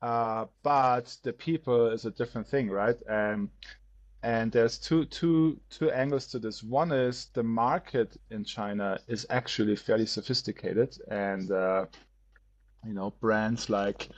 Uh, 0.01 0.45
but 0.63 1.15
the 1.23 1.33
people 1.33 1.87
is 1.91 2.05
a 2.05 2.11
different 2.11 2.47
thing, 2.47 2.69
right? 2.69 2.97
And 3.09 3.49
and 4.23 4.51
there's 4.51 4.77
two 4.79 5.05
two 5.05 5.59
two 5.69 5.91
angles 5.91 6.27
to 6.27 6.39
this. 6.39 6.63
One 6.63 6.91
is 6.91 7.27
the 7.33 7.43
market 7.43 8.17
in 8.31 8.43
China 8.43 8.99
is 9.07 9.25
actually 9.29 9.75
fairly 9.75 10.05
sophisticated, 10.05 10.97
and 11.09 11.51
uh, 11.51 11.85
you 12.85 12.93
know, 12.93 13.11
brands 13.19 13.69
like 13.69 14.09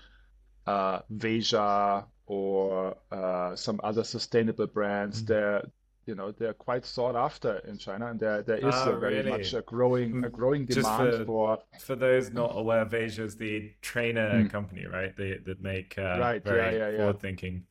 uh, 0.65 0.99
Veja 1.09 2.05
or 2.25 2.95
uh, 3.11 3.55
some 3.55 3.79
other 3.83 4.03
sustainable 4.03 4.67
brands, 4.67 5.23
Mhm. 5.23 5.27
they're 5.27 5.71
you 6.07 6.15
know 6.15 6.31
they're 6.31 6.53
quite 6.53 6.85
sought 6.85 7.15
after 7.15 7.57
in 7.67 7.77
China, 7.77 8.07
and 8.07 8.19
there 8.19 8.41
there 8.41 8.57
is 8.57 8.63
Ah, 8.65 8.89
a 8.89 8.99
very 8.99 9.17
really? 9.17 9.31
much 9.31 9.53
a 9.53 9.61
growing 9.61 10.23
a 10.23 10.29
growing 10.29 10.65
Just 10.65 10.75
demand 10.75 11.13
for- 11.13 11.25
for 11.25 11.59
For 11.79 11.95
those 11.95 12.31
not 12.31 12.55
aware, 12.55 12.85
Veja 12.85 13.23
is 13.23 13.35
the 13.35 13.71
trainer 13.81 14.43
Mm. 14.43 14.49
company, 14.49 14.85
right? 14.85 15.15
They 15.15 15.37
that 15.45 15.61
make 15.61 15.97
uh, 15.97 16.17
Right, 16.19 16.43
very 16.43 16.77
yeah, 16.77 16.89
yeah. 16.89 16.97
forward-thinking 16.97 17.63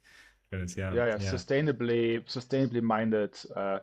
goods. 0.53 0.77
Yeah, 0.77 0.95
yeah, 0.95 1.07
yeah, 1.07 1.17
sustainably 1.19 2.25
sustainably 2.27 2.83
minded 2.83 3.35
uh, 3.57 3.79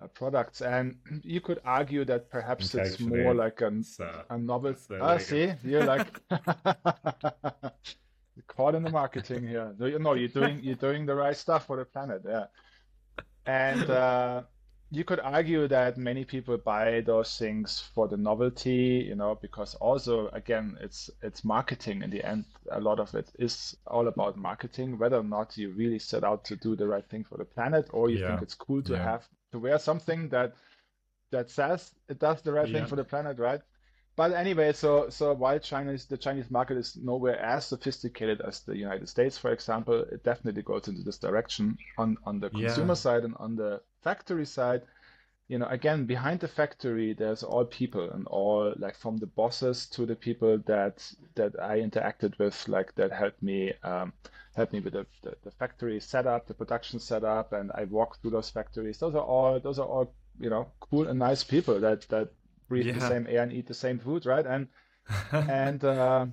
uh, 0.00 0.06
products, 0.14 0.62
and 0.62 0.96
you 1.22 1.40
could 1.40 1.60
argue 1.64 2.04
that 2.04 2.30
perhaps 2.30 2.74
it's 2.74 3.00
more 3.00 3.34
like 3.34 3.60
a 3.60 3.72
uh, 4.00 4.22
a 4.30 4.38
novel. 4.38 4.74
So 4.74 4.98
Ah, 5.00 5.18
see, 5.18 5.52
you're 5.64 5.84
like 5.84 6.06
you're 6.30 6.30
caught 8.48 8.74
in 8.74 8.82
the 8.82 8.90
marketing 8.90 9.46
here. 9.46 9.74
No, 9.78 9.86
you 9.86 9.98
know, 9.98 10.14
you're 10.14 10.28
doing 10.28 10.60
you're 10.62 10.74
doing 10.76 11.06
the 11.06 11.14
right 11.14 11.36
stuff 11.36 11.66
for 11.66 11.76
the 11.76 11.84
planet. 11.84 12.22
Yeah, 12.26 12.46
and 13.46 13.88
uh, 13.90 14.44
you 14.90 15.04
could 15.04 15.20
argue 15.20 15.66
that 15.68 15.96
many 15.96 16.24
people 16.24 16.56
buy 16.58 17.00
those 17.00 17.36
things 17.38 17.80
for 17.80 18.08
the 18.08 18.16
novelty, 18.16 19.04
you 19.08 19.14
know, 19.14 19.34
because 19.34 19.74
also 19.76 20.28
again, 20.28 20.76
it's 20.80 21.10
it's 21.22 21.44
marketing 21.44 22.02
in 22.02 22.10
the 22.10 22.22
end. 22.24 22.46
A 22.70 22.80
lot 22.80 23.00
of 23.00 23.14
it 23.14 23.32
is 23.38 23.76
all 23.86 24.08
about 24.08 24.36
marketing, 24.36 24.98
whether 24.98 25.18
or 25.18 25.24
not 25.24 25.56
you 25.56 25.70
really 25.72 25.98
set 25.98 26.24
out 26.24 26.44
to 26.46 26.56
do 26.56 26.76
the 26.76 26.86
right 26.86 27.08
thing 27.08 27.24
for 27.24 27.38
the 27.38 27.44
planet, 27.44 27.88
or 27.92 28.10
you 28.10 28.18
Yeah. 28.18 28.20
think 28.20 28.42
it's 28.42 28.54
cool 28.54 28.82
to 28.84 28.96
Yeah. 28.96 28.98
have 28.98 29.28
to 29.52 29.58
wear 29.58 29.78
something 29.78 30.28
that 30.30 30.54
that 31.30 31.50
says 31.50 31.94
it 32.08 32.18
does 32.18 32.42
the 32.42 32.52
right 32.52 32.70
Yeah. 32.70 32.70
thing 32.70 32.86
for 32.86 32.96
the 32.96 33.04
planet, 33.04 33.38
right? 33.38 33.62
But 34.16 34.32
anyway, 34.32 34.72
so 34.72 35.08
so 35.10 35.32
while 35.34 35.58
China's 35.58 36.06
the 36.06 36.18
Chinese 36.18 36.50
market 36.50 36.76
is 36.76 36.96
nowhere 36.96 37.38
as 37.38 37.66
sophisticated 37.66 38.40
as 38.42 38.60
the 38.60 38.76
United 38.76 39.08
States, 39.08 39.38
for 39.38 39.52
example, 39.52 40.00
it 40.02 40.22
definitely 40.24 40.62
goes 40.62 40.88
into 40.88 41.02
this 41.02 41.18
direction 41.18 41.78
on 41.98 42.16
on 42.24 42.40
the 42.40 42.50
Yeah. 42.50 42.58
consumer 42.58 42.94
side 42.94 43.24
and 43.24 43.34
on 43.38 43.56
the 43.56 43.82
factory 44.02 44.46
side. 44.46 44.82
You 45.48 45.58
know, 45.58 45.66
again, 45.66 46.06
behind 46.06 46.40
the 46.40 46.48
factory, 46.48 47.12
there's 47.14 47.42
all 47.42 47.64
people 47.66 48.10
and 48.10 48.26
all 48.26 48.72
like 48.78 48.96
from 48.96 49.18
the 49.18 49.26
bosses 49.26 49.86
to 49.90 50.06
the 50.06 50.16
people 50.16 50.58
that 50.66 51.12
that 51.34 51.58
I 51.60 51.80
interacted 51.80 52.38
with, 52.38 52.68
like 52.68 52.94
that 52.96 53.12
helped 53.12 53.42
me 53.42 53.72
um, 53.82 54.12
helped 54.54 54.72
me 54.72 54.80
with 54.80 54.94
the, 54.94 55.06
the, 55.22 55.36
the 55.44 55.50
factory 55.50 56.00
setup, 56.00 56.46
the 56.46 56.54
production 56.54 57.00
setup, 57.00 57.52
and 57.52 57.70
I 57.74 57.84
walked 57.84 58.20
through 58.20 58.32
those 58.32 58.50
factories. 58.50 58.98
Those 58.98 59.14
are 59.14 59.24
all 59.24 59.60
those 59.60 59.78
are 59.78 59.86
all 59.86 60.14
you 60.38 60.50
know 60.50 60.72
cool 60.80 61.08
and 61.08 61.18
nice 61.18 61.44
people 61.44 61.80
that 61.80 62.02
that 62.08 62.30
breathe 62.72 62.92
the 62.92 63.00
same 63.00 63.26
air 63.28 63.42
and 63.42 63.52
eat 63.52 63.66
the 63.66 63.74
same 63.74 63.98
food, 63.98 64.26
right? 64.26 64.46
And 64.46 64.68
and 65.48 65.84
uh, 65.84 66.26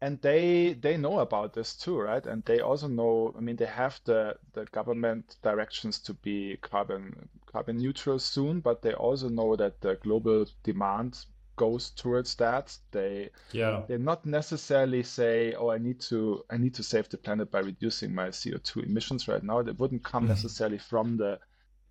and 0.00 0.20
they 0.22 0.74
they 0.74 0.96
know 0.96 1.20
about 1.20 1.54
this 1.54 1.76
too, 1.76 1.98
right? 1.98 2.26
And 2.26 2.44
they 2.44 2.60
also 2.60 2.88
know. 2.88 3.34
I 3.36 3.40
mean, 3.40 3.56
they 3.56 3.66
have 3.66 4.00
the 4.04 4.38
the 4.52 4.66
government 4.66 5.36
directions 5.42 5.98
to 6.02 6.14
be 6.14 6.58
carbon 6.62 7.28
carbon 7.46 7.78
neutral 7.78 8.18
soon, 8.18 8.60
but 8.60 8.82
they 8.82 8.94
also 8.94 9.28
know 9.28 9.56
that 9.56 9.80
the 9.80 9.96
global 9.96 10.46
demand 10.64 11.24
goes 11.56 11.90
towards 11.90 12.34
that. 12.36 12.76
They 12.92 13.30
yeah, 13.52 13.86
they 13.86 13.98
not 13.98 14.26
necessarily 14.26 15.02
say, 15.02 15.54
"Oh, 15.54 15.70
I 15.70 15.78
need 15.78 16.00
to 16.10 16.44
I 16.50 16.58
need 16.58 16.74
to 16.76 16.84
save 16.84 17.08
the 17.08 17.18
planet 17.18 17.50
by 17.50 17.60
reducing 17.60 18.14
my 18.14 18.30
CO2 18.30 18.80
emissions 18.80 19.28
right 19.28 19.42
now." 19.42 19.62
That 19.62 19.78
wouldn't 19.78 20.04
come 20.04 20.26
Mhm. 20.26 20.26
necessarily 20.26 20.78
from 20.78 21.16
the 21.18 21.40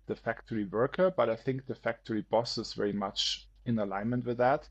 the 0.06 0.16
factory 0.16 0.64
worker, 0.66 1.10
but 1.10 1.30
I 1.30 1.36
think 1.36 1.66
the 1.66 1.76
factory 1.76 2.22
boss 2.22 2.58
is 2.58 2.74
very 2.74 2.92
much 2.94 3.48
in 3.66 3.78
alignment 3.78 4.24
with 4.26 4.38
that. 4.38 4.68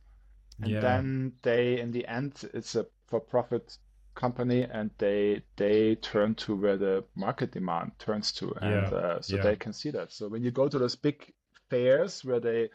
And 0.62 0.72
Yeah. 0.72 0.80
then 0.82 1.34
they, 1.42 1.80
in 1.80 1.92
the 1.92 2.08
end, 2.08 2.50
it's 2.54 2.76
a 2.76 2.86
for-profit 3.08 3.78
company, 4.16 4.64
and 4.64 4.90
they 4.98 5.44
they 5.58 5.96
turn 5.96 6.36
to 6.36 6.56
where 6.56 6.78
the 6.78 7.04
market 7.16 7.52
demand 7.52 7.92
turns 8.00 8.32
to, 8.34 8.54
and 8.62 8.72
Yeah, 8.72 8.98
uh, 8.98 9.22
so 9.22 9.36
yeah. 9.36 9.44
they 9.44 9.56
can 9.58 9.74
see 9.74 9.92
that. 9.92 10.12
So 10.14 10.30
when 10.30 10.44
you 10.44 10.52
go 10.52 10.68
to 10.70 10.80
those 10.80 10.96
big 10.96 11.34
fairs 11.70 12.24
where 12.24 12.40
they 12.40 12.70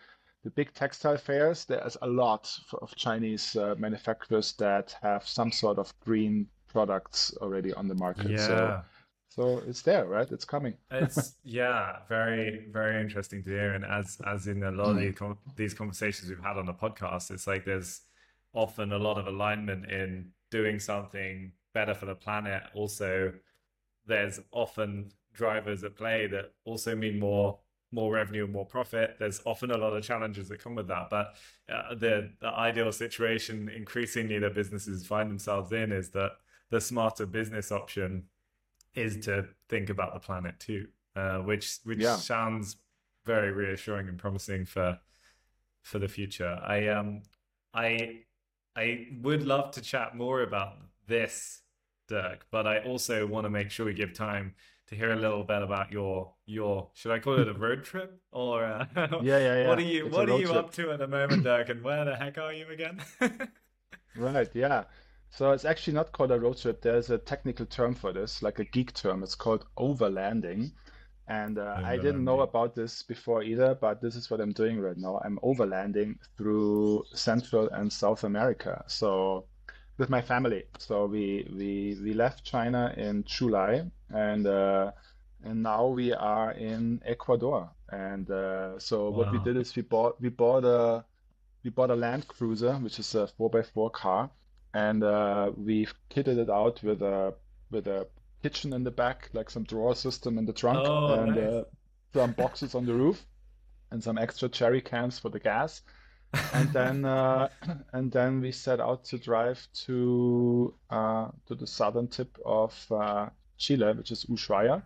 the 0.44 0.50
big 0.50 0.72
textile 0.74 1.16
fairs, 1.18 1.64
there's 1.66 1.96
a 2.02 2.06
lot 2.06 2.50
of 2.80 2.94
Chinese 2.96 3.56
uh, 3.56 3.74
manufacturers 3.78 4.52
that 4.54 4.96
have 5.02 5.26
some 5.26 5.52
sort 5.52 5.78
of 5.78 5.92
green 6.00 6.48
products 6.68 7.35
already 7.40 7.72
on 7.74 7.88
the 7.88 7.94
market. 7.94 8.30
Yeah. 8.30 8.37
so 8.37 8.76
it's 9.38 9.82
there, 9.82 10.06
right? 10.06 10.30
It's 10.30 10.44
coming. 10.44 10.74
It's 10.90 11.36
yeah, 11.44 11.98
very 12.08 12.66
very 12.70 13.00
interesting 13.00 13.42
to 13.44 13.50
hear. 13.50 13.72
And 13.74 13.84
as 13.84 14.18
as 14.26 14.46
in 14.46 14.62
a 14.62 14.70
lot 14.70 14.90
of 14.90 14.96
Mm. 14.96 15.00
these 15.00 15.56
these 15.56 15.74
conversations 15.74 16.28
we've 16.28 16.42
had 16.42 16.56
on 16.56 16.66
the 16.66 16.74
podcast, 16.74 17.30
it's 17.30 17.46
like 17.46 17.64
there's 17.64 18.02
often 18.52 18.92
a 18.92 18.98
lot 18.98 19.18
of 19.18 19.26
alignment 19.26 19.90
in 19.90 20.32
doing 20.50 20.78
something 20.80 21.52
better 21.72 21.94
for 21.94 22.06
the 22.06 22.14
planet. 22.14 22.62
Also, 22.74 23.32
there's 24.06 24.40
often 24.50 25.12
drivers 25.32 25.84
at 25.84 25.96
play 25.96 26.26
that 26.26 26.52
also 26.64 26.94
mean 26.96 27.18
more 27.18 27.58
more 27.92 28.12
revenue 28.12 28.44
and 28.44 28.52
more 28.52 28.66
profit. 28.66 29.16
There's 29.18 29.40
often 29.44 29.70
a 29.72 29.76
lot 29.76 29.96
of 29.96 30.04
challenges 30.04 30.48
that 30.48 30.62
come 30.62 30.76
with 30.76 30.86
that, 30.88 31.10
but 31.10 31.34
uh, 31.68 31.94
the, 31.96 32.30
the 32.40 32.46
ideal 32.46 32.92
situation 32.92 33.68
increasingly 33.68 34.38
that 34.38 34.54
businesses 34.54 35.04
find 35.06 35.28
themselves 35.28 35.72
in 35.72 35.90
is 35.90 36.10
that 36.10 36.32
the 36.70 36.80
smarter 36.80 37.26
business 37.26 37.72
option 37.72 38.24
is 38.94 39.24
to 39.24 39.46
think 39.68 39.90
about 39.90 40.14
the 40.14 40.20
planet 40.20 40.59
too, 40.59 40.88
uh, 41.16 41.38
which 41.38 41.79
which 41.85 41.98
yeah. 41.98 42.16
sounds 42.16 42.76
very 43.24 43.53
reassuring 43.53 44.09
and 44.09 44.18
promising 44.18 44.64
for 44.64 44.98
for 45.83 45.98
the 45.98 46.09
future. 46.09 46.59
I 46.62 46.88
um 46.88 47.22
I 47.74 48.20
I 48.76 49.09
would 49.22 49.46
love 49.46 49.72
to 49.72 49.81
chat 49.81 50.16
more 50.16 50.42
about 50.42 50.76
this, 51.07 51.62
Dirk, 52.09 52.46
but 52.50 52.66
I 52.66 52.79
also 52.81 53.26
want 53.26 53.44
to 53.44 53.50
make 53.50 53.70
sure 53.70 53.87
we 53.87 53.94
give 53.94 54.14
time 54.14 54.55
to 54.88 54.96
hear 54.96 55.12
a 55.12 55.16
little 55.16 55.44
bit 55.44 55.62
about 55.62 55.92
your 55.92 56.35
your 56.46 56.88
should 56.94 57.12
I 57.12 57.18
call 57.20 57.38
it 57.38 57.48
a 57.48 57.55
road 57.66 57.85
trip 57.85 58.20
or 58.33 58.64
uh, 58.64 58.87
yeah, 58.96 59.09
yeah, 59.22 59.38
yeah. 59.38 59.68
What 59.68 59.79
are 59.79 59.83
you 59.83 60.07
it's 60.07 60.16
what 60.16 60.29
are 60.29 60.38
you 60.38 60.46
trip. 60.46 60.57
up 60.57 60.72
to 60.74 60.90
at 60.90 60.98
the 60.98 61.09
moment, 61.09 61.44
Dirk? 61.44 61.68
And 61.68 61.83
where 61.83 62.05
the 62.05 62.16
heck 62.16 62.38
are 62.38 62.53
you 62.53 62.66
again? 62.68 63.00
right. 64.16 64.50
Yeah. 64.55 64.85
So 65.30 65.52
it's 65.52 65.64
actually 65.64 65.94
not 65.94 66.12
called 66.12 66.32
a 66.32 66.40
road 66.40 66.58
trip. 66.58 66.82
There's 66.82 67.10
a 67.10 67.18
technical 67.18 67.66
term 67.66 67.94
for 67.94 68.12
this, 68.12 68.42
like 68.42 68.58
a 68.58 68.64
geek 68.64 68.92
term. 68.94 69.22
It's 69.22 69.34
called 69.34 69.64
overlanding. 69.78 70.72
And 71.28 71.58
uh, 71.58 71.80
I 71.84 71.96
didn't 71.96 72.24
know 72.24 72.40
about 72.40 72.74
this 72.74 73.04
before 73.04 73.44
either, 73.44 73.76
but 73.76 74.00
this 74.02 74.16
is 74.16 74.28
what 74.28 74.40
I'm 74.40 74.52
doing 74.52 74.80
right 74.80 74.96
now. 74.96 75.20
I'm 75.24 75.38
overlanding 75.44 76.16
through 76.36 77.04
Central 77.14 77.68
and 77.70 77.92
South 77.92 78.24
America. 78.24 78.82
So 78.88 79.44
with 80.00 80.08
my 80.08 80.22
family. 80.22 80.64
So 80.78 81.06
we 81.06 81.46
we 81.56 81.96
we 82.02 82.14
left 82.14 82.42
China 82.42 82.92
in 82.96 83.22
July, 83.24 83.84
and 84.08 84.46
uh, 84.46 84.90
and 85.44 85.62
now 85.62 85.86
we 85.86 86.12
are 86.12 86.52
in 86.52 87.00
Ecuador. 87.04 87.70
And 87.90 88.28
uh, 88.30 88.78
so 88.78 89.10
wow. 89.10 89.18
what 89.18 89.32
we 89.32 89.38
did 89.40 89.56
is 89.56 89.76
we 89.76 89.82
bought 89.82 90.20
we 90.20 90.30
bought 90.30 90.64
a 90.64 91.04
we 91.62 91.70
bought 91.70 91.90
a 91.90 91.94
Land 91.94 92.26
Cruiser, 92.26 92.74
which 92.74 92.98
is 92.98 93.14
a 93.14 93.26
four 93.28 93.50
x 93.56 93.70
four 93.70 93.90
car, 93.90 94.30
and 94.74 95.02
uh, 95.02 95.52
we've 95.56 95.92
kitted 96.11 96.38
it 96.38 96.50
out 96.50 96.83
with 96.83 97.02
a 97.02 97.35
with 97.70 97.87
a 97.87 98.06
kitchen 98.42 98.72
in 98.72 98.85
the 98.85 98.90
back, 98.90 99.28
like 99.33 99.50
some 99.50 99.64
drawer 99.64 99.94
system 99.94 100.38
in 100.38 100.46
the 100.46 100.52
trunk, 100.52 100.78
oh, 100.80 101.14
and 101.14 101.35
nice. 101.35 101.44
uh, 101.44 101.64
some 102.14 102.33
boxes 102.33 102.74
on 102.74 102.87
the 102.87 102.94
roof, 102.94 103.24
and 103.90 104.02
some 104.02 104.18
extra 104.18 104.48
jerry 104.48 104.80
cans 104.80 105.18
for 105.18 105.28
the 105.28 105.40
gas. 105.40 105.83
and 106.52 106.68
then 106.72 107.04
uh, 107.04 107.48
and 107.92 108.12
then 108.12 108.40
we 108.40 108.52
set 108.52 108.80
out 108.80 109.04
to 109.04 109.18
drive 109.18 109.66
to 109.74 110.74
uh, 110.90 111.28
to 111.46 111.54
the 111.54 111.66
southern 111.66 112.09
tip 112.09 112.38
of 112.44 112.74
uh, 112.90 113.28
Chile, 113.59 113.92
which 113.94 114.12
is 114.12 114.24
Ushuaia, 114.26 114.83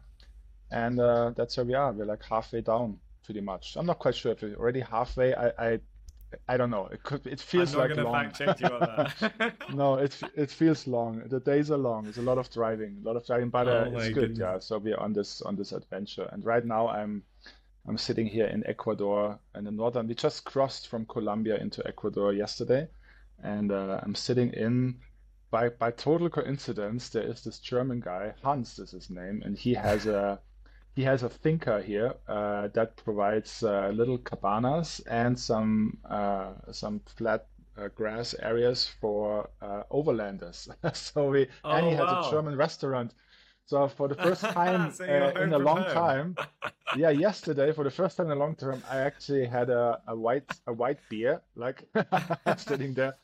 and 0.71 0.99
uh, 0.99 1.31
that's 1.37 1.57
where 1.57 1.67
we 1.67 1.75
are. 1.75 1.93
We're 1.93 2.07
like 2.07 2.25
halfway 2.25 2.63
down, 2.63 2.99
pretty 3.25 3.43
much. 3.43 3.77
I'm 3.77 3.87
not 3.87 3.99
quite 3.99 4.15
sure 4.15 4.33
if 4.33 4.43
we're 4.43 4.57
already 4.57 4.81
halfway. 4.81 5.35
I, 5.35 5.49
I 5.59 5.81
I 6.49 6.57
don't 6.57 6.71
know. 6.71 6.87
It 6.87 7.03
could. 7.03 7.27
It 7.27 7.41
feels 7.41 7.75
like 7.75 7.95
long. 7.97 8.13
Fact 8.13 8.39
check 8.39 8.61
you 8.61 8.67
on 8.67 8.81
that. 8.81 9.55
no, 9.75 9.95
it 9.97 10.19
it 10.35 10.51
feels 10.51 10.87
long. 10.87 11.23
The 11.27 11.41
days 11.41 11.71
are 11.71 11.79
long. 11.79 12.07
It's 12.07 12.19
a 12.19 12.23
lot 12.23 12.39
of 12.39 12.51
driving, 12.51 12.99
a 13.03 13.07
lot 13.07 13.17
of 13.17 13.27
driving, 13.27 13.51
but 13.51 13.69
uh, 13.69 13.87
oh 13.89 13.97
it's 13.97 14.09
good. 14.09 14.15
Goodness. 14.15 14.39
Yeah. 14.39 14.59
So 14.59 14.79
we're 14.79 14.99
on 14.99 15.13
this 15.13 15.43
on 15.43 15.57
this 15.57 15.73
adventure, 15.73 16.29
and 16.33 16.45
right 16.45 16.65
now 16.65 16.89
I'm 16.89 17.23
I'm 17.87 17.99
sitting 17.99 18.27
here 18.27 18.47
in 18.47 18.67
Ecuador 18.67 19.39
in 19.55 19.65
the 19.65 19.71
northern. 19.71 20.09
We 20.09 20.15
just 20.15 20.45
crossed 20.45 20.89
from 20.89 21.07
Colombia 21.07 21.57
into 21.57 21.87
Ecuador 21.87 22.33
yesterday, 22.33 22.89
and 23.43 23.73
uh, 23.73 24.01
I'm 24.03 24.15
sitting 24.15 24.53
in. 24.53 24.97
By 25.51 25.69
by 25.69 25.93
total 25.93 26.29
coincidence, 26.31 27.11
there 27.11 27.23
is 27.23 27.45
this 27.45 27.61
German 27.61 28.01
guy 28.01 28.35
Hans 28.43 28.77
is 28.81 28.91
his 28.91 29.09
name, 29.09 29.41
and 29.45 29.57
he 29.57 29.75
has 29.75 30.07
a 30.07 30.41
he 30.95 31.03
has 31.03 31.23
a 31.23 31.29
finca 31.29 31.83
here 31.83 32.15
uh, 32.29 32.69
that 32.69 32.97
provides 32.97 33.63
uh, 33.63 33.91
little 33.93 34.19
cabanas 34.19 35.01
and 35.11 35.39
some 35.39 35.99
uh, 36.09 36.53
some 36.73 37.01
flat 37.17 37.47
uh, 37.77 37.89
grass 37.89 38.35
areas 38.41 38.87
for 39.01 39.51
uh, 39.61 39.83
overlanders. 39.91 40.69
so 40.97 41.31
we 41.31 41.49
oh, 41.65 41.71
and 41.73 41.87
he 41.87 41.95
wow. 41.95 42.17
has 42.17 42.27
a 42.27 42.31
German 42.31 42.57
restaurant. 42.57 43.13
So 43.67 43.89
for 43.89 44.09
the 44.09 44.15
first 44.15 44.43
time 44.61 44.93
so 44.93 45.05
uh, 45.05 45.41
in 45.41 45.53
a 45.53 45.59
long 45.59 45.83
home. 45.83 45.93
time, 45.93 46.37
yeah, 46.97 47.11
yesterday 47.11 47.73
for 47.73 47.83
the 47.83 47.91
first 47.91 48.17
time 48.17 48.27
in 48.27 48.33
a 48.33 48.41
long 48.41 48.55
time, 48.55 48.83
I 48.89 48.99
actually 49.01 49.47
had 49.47 49.71
a, 49.71 50.01
a 50.07 50.15
white 50.17 50.51
a 50.67 50.73
white 50.73 51.01
beer 51.09 51.41
like 51.57 51.83
sitting 52.57 52.95
there 52.95 53.15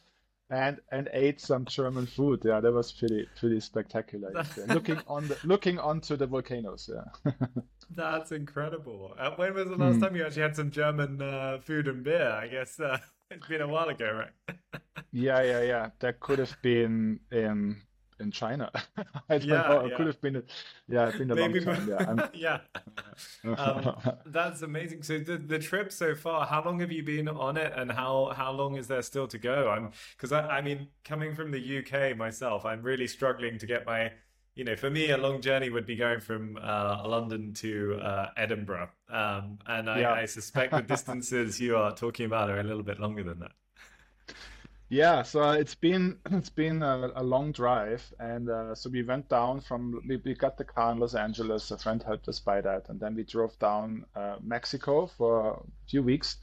and 0.50 0.80
and 0.90 1.08
ate 1.12 1.40
some 1.40 1.64
German 1.64 2.06
food. 2.06 2.42
Yeah, 2.44 2.60
that 2.60 2.72
was 2.72 2.92
pretty 2.92 3.28
pretty 3.38 3.60
spectacular. 3.60 4.32
looking 4.66 5.00
on 5.06 5.28
the 5.28 5.38
looking 5.44 5.78
onto 5.78 6.16
the 6.16 6.26
volcanoes. 6.26 6.90
Yeah, 6.92 7.32
that's 7.90 8.32
incredible. 8.32 9.14
Uh, 9.18 9.30
when 9.36 9.54
was 9.54 9.68
the 9.68 9.76
last 9.76 9.94
hmm. 9.94 10.02
time 10.02 10.16
you 10.16 10.24
actually 10.24 10.42
had 10.42 10.56
some 10.56 10.70
German 10.70 11.22
uh, 11.22 11.58
food 11.62 11.88
and 11.88 12.02
beer? 12.02 12.30
I 12.30 12.48
guess 12.48 12.80
uh, 12.80 12.98
it's 13.30 13.46
been 13.46 13.60
a 13.60 13.68
while 13.68 13.88
ago, 13.88 14.24
right? 14.24 14.58
yeah, 15.12 15.42
yeah, 15.42 15.62
yeah. 15.62 15.90
That 16.00 16.20
could 16.20 16.40
have 16.40 16.56
been 16.62 17.20
in 17.30 17.82
in 18.20 18.30
China. 18.30 18.70
I 19.28 19.38
don't 19.38 19.44
yeah, 19.44 19.62
know. 19.62 19.80
It 19.80 19.90
yeah. 19.90 19.96
could 19.96 20.06
have 20.06 20.20
been, 20.20 20.36
a, 20.36 20.42
yeah, 20.88 21.08
it's 21.08 21.18
been 21.18 21.30
a 21.30 21.34
Maybe, 21.34 21.60
long 21.60 21.76
time. 21.76 22.30
Yeah, 22.34 22.58
yeah. 23.44 23.54
Um, 23.56 23.96
that's 24.26 24.62
amazing. 24.62 25.02
So 25.02 25.18
the 25.18 25.36
the 25.38 25.58
trip 25.58 25.92
so 25.92 26.14
far, 26.14 26.46
how 26.46 26.62
long 26.64 26.80
have 26.80 26.92
you 26.92 27.02
been 27.02 27.28
on 27.28 27.56
it, 27.56 27.72
and 27.76 27.90
how 27.90 28.32
how 28.36 28.52
long 28.52 28.76
is 28.76 28.86
there 28.86 29.02
still 29.02 29.26
to 29.28 29.38
go? 29.38 29.68
I'm 29.68 29.90
because 30.16 30.32
I, 30.32 30.58
I 30.58 30.60
mean, 30.60 30.88
coming 31.04 31.34
from 31.34 31.50
the 31.50 31.78
UK 31.78 32.16
myself, 32.16 32.64
I'm 32.64 32.82
really 32.82 33.06
struggling 33.06 33.58
to 33.58 33.66
get 33.66 33.86
my 33.86 34.12
you 34.54 34.64
know, 34.64 34.76
for 34.76 34.90
me, 34.90 35.10
a 35.10 35.16
long 35.16 35.40
journey 35.40 35.70
would 35.70 35.86
be 35.86 35.96
going 35.96 36.20
from 36.20 36.58
uh, 36.60 37.02
London 37.06 37.54
to 37.54 37.98
uh, 38.02 38.30
Edinburgh. 38.36 38.90
Um, 39.08 39.58
and 39.66 39.88
I, 39.88 40.00
yeah. 40.00 40.12
I 40.12 40.26
suspect 40.26 40.72
the 40.72 40.82
distances 40.82 41.60
you 41.60 41.76
are 41.76 41.94
talking 41.94 42.26
about 42.26 42.50
are 42.50 42.58
a 42.58 42.62
little 42.62 42.82
bit 42.82 42.98
longer 43.00 43.22
than 43.22 43.38
that. 43.40 43.52
Yeah, 44.90 45.22
so 45.22 45.42
uh, 45.44 45.52
it's 45.52 45.74
been 45.76 46.18
it's 46.30 46.50
been 46.50 46.82
a, 46.82 47.12
a 47.14 47.22
long 47.22 47.52
drive, 47.52 48.12
and 48.18 48.50
uh, 48.50 48.74
so 48.74 48.90
we 48.90 49.02
went 49.02 49.28
down 49.28 49.60
from 49.60 50.02
we, 50.08 50.16
we 50.16 50.34
got 50.34 50.58
the 50.58 50.64
car 50.64 50.92
in 50.92 50.98
Los 50.98 51.14
Angeles. 51.14 51.70
A 51.70 51.78
friend 51.78 52.02
helped 52.02 52.28
us 52.28 52.40
buy 52.40 52.60
that, 52.60 52.88
and 52.88 52.98
then 53.00 53.14
we 53.14 53.22
drove 53.24 53.56
down 53.60 54.04
uh, 54.16 54.36
Mexico 54.42 55.06
for 55.06 55.50
a 55.52 55.88
few 55.88 56.02
weeks, 56.02 56.38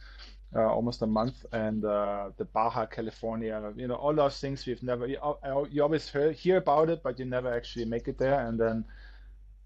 uh, 0.56 0.62
almost 0.66 1.02
a 1.02 1.08
month, 1.08 1.46
and 1.52 1.84
uh, 1.84 2.32
the 2.38 2.46
Baja 2.46 2.86
California. 2.86 3.74
You 3.76 3.88
know, 3.90 3.96
all 3.96 4.16
those 4.16 4.40
things 4.40 4.66
we've 4.66 4.82
never 4.84 5.08
you, 5.08 5.18
you 5.70 5.84
always 5.84 6.10
hear, 6.10 6.32
hear 6.32 6.58
about 6.58 6.90
it, 6.90 7.02
but 7.04 7.20
you 7.20 7.26
never 7.26 7.54
actually 7.54 7.86
make 7.86 8.08
it 8.08 8.18
there. 8.18 8.48
And 8.48 8.58
then 8.60 8.86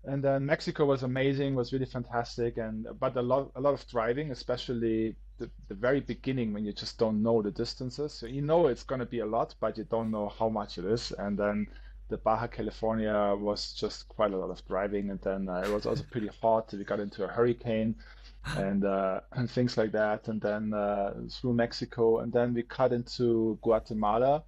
and 0.04 0.24
then 0.24 0.46
Mexico 0.46 0.86
was 0.86 1.04
amazing, 1.04 1.54
was 1.56 1.72
really 1.74 1.86
fantastic, 1.86 2.58
and 2.58 2.88
but 3.00 3.16
a 3.18 3.22
lot 3.22 3.52
a 3.56 3.62
lot 3.62 3.74
of 3.74 3.88
driving, 3.88 4.32
especially 4.32 5.16
the, 5.42 5.50
the 5.68 5.76
very 5.76 6.00
beginning 6.00 6.54
when 6.54 6.64
you 6.64 6.72
just 6.72 6.98
don't 7.00 7.22
know 7.22 7.42
the 7.42 7.52
distances. 7.52 8.14
So 8.14 8.28
you 8.28 8.42
know 8.42 8.68
it's 8.68 8.84
going 8.84 9.00
to 9.00 9.06
be 9.06 9.20
a 9.20 9.26
lot, 9.26 9.56
but 9.60 9.78
you 9.78 9.86
don't 9.86 10.12
know 10.12 10.30
how 10.30 10.50
much 10.50 10.78
it 10.78 10.86
is. 10.86 11.12
And 11.18 11.38
then 11.38 11.68
the 12.10 12.18
Baja 12.18 12.48
California 12.48 13.36
was 13.38 13.74
just 13.74 14.08
quite 14.08 14.34
a 14.34 14.38
lot 14.38 14.52
of 14.52 14.66
driving, 14.68 15.10
and 15.10 15.20
then 15.22 15.50
uh, 15.50 15.64
it 15.66 15.72
was 15.74 15.86
also 15.86 16.04
pretty 16.12 16.30
hot. 16.42 16.72
We 16.72 16.84
got 16.84 17.00
into 17.00 17.24
a 17.24 17.28
hurricane 17.28 17.96
and 18.56 18.86
uh, 18.86 19.22
and 19.34 19.50
things 19.50 19.78
like 19.78 19.92
that, 19.94 20.28
and 20.28 20.40
then 20.40 20.74
uh, 20.74 21.14
through 21.30 21.54
Mexico, 21.54 22.20
and 22.20 22.32
then 22.32 22.54
we 22.54 22.64
cut 22.64 22.92
into 22.94 23.58
Guatemala 23.64 24.44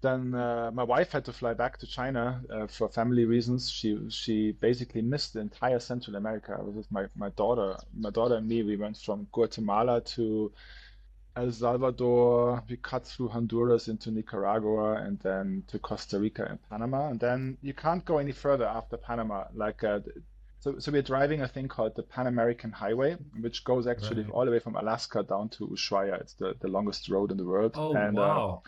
then 0.00 0.34
uh, 0.34 0.70
my 0.72 0.82
wife 0.82 1.12
had 1.12 1.24
to 1.24 1.32
fly 1.32 1.54
back 1.54 1.78
to 1.78 1.86
China 1.86 2.42
uh, 2.50 2.66
for 2.66 2.88
family 2.88 3.24
reasons. 3.24 3.70
She 3.70 3.98
she 4.10 4.52
basically 4.52 5.02
missed 5.02 5.34
the 5.34 5.40
entire 5.40 5.78
Central 5.78 6.16
America. 6.16 6.56
I 6.58 6.62
was 6.62 6.74
with 6.74 6.92
my, 6.92 7.06
my 7.16 7.30
daughter. 7.30 7.76
My 7.98 8.10
daughter 8.10 8.36
and 8.36 8.48
me. 8.48 8.62
We 8.62 8.76
went 8.76 8.98
from 8.98 9.26
Guatemala 9.32 10.00
to 10.02 10.52
El 11.34 11.50
Salvador. 11.50 12.62
We 12.68 12.76
cut 12.76 13.06
through 13.06 13.28
Honduras 13.28 13.88
into 13.88 14.10
Nicaragua, 14.10 14.94
and 14.94 15.18
then 15.20 15.64
to 15.68 15.78
Costa 15.78 16.18
Rica 16.18 16.44
and 16.44 16.58
Panama. 16.68 17.08
And 17.08 17.20
then 17.20 17.58
you 17.62 17.74
can't 17.74 18.04
go 18.04 18.18
any 18.18 18.32
further 18.32 18.66
after 18.66 18.96
Panama. 18.96 19.44
Like 19.54 19.82
uh, 19.82 20.00
so, 20.60 20.78
so 20.78 20.90
we're 20.90 21.02
driving 21.02 21.42
a 21.42 21.48
thing 21.48 21.68
called 21.68 21.94
the 21.94 22.02
Pan 22.02 22.26
American 22.26 22.72
Highway, 22.72 23.16
which 23.40 23.64
goes 23.64 23.86
actually 23.86 24.22
right. 24.24 24.32
all 24.32 24.44
the 24.44 24.50
way 24.50 24.58
from 24.58 24.76
Alaska 24.76 25.22
down 25.22 25.48
to 25.50 25.68
Ushuaia. 25.68 26.20
It's 26.20 26.34
the, 26.34 26.54
the 26.60 26.68
longest 26.68 27.08
road 27.08 27.30
in 27.30 27.36
the 27.36 27.44
world. 27.44 27.72
Oh 27.76 27.94
and, 27.94 28.18
uh, 28.18 28.20
wow! 28.20 28.62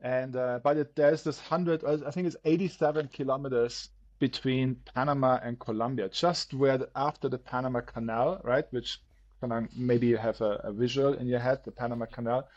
And 0.00 0.36
uh, 0.36 0.60
but 0.62 0.76
it, 0.76 0.96
there's 0.96 1.22
this 1.22 1.40
hundred, 1.40 1.84
uh, 1.84 1.98
I 2.06 2.10
think 2.10 2.26
it's 2.26 2.36
87 2.44 3.08
kilometers 3.08 3.90
between 4.18 4.76
Panama 4.94 5.38
and 5.42 5.58
Colombia, 5.58 6.08
just 6.08 6.54
where 6.54 6.78
the, 6.78 6.88
after 6.94 7.28
the 7.28 7.38
Panama 7.38 7.80
Canal, 7.80 8.40
right? 8.44 8.64
Which 8.70 9.00
kind 9.40 9.68
maybe 9.76 10.06
you 10.06 10.16
have 10.16 10.40
a, 10.40 10.60
a, 10.64 10.72
visual 10.72 11.14
in 11.14 11.26
your 11.26 11.40
head, 11.40 11.60
the 11.64 11.72
Panama 11.72 12.06
Canal. 12.06 12.48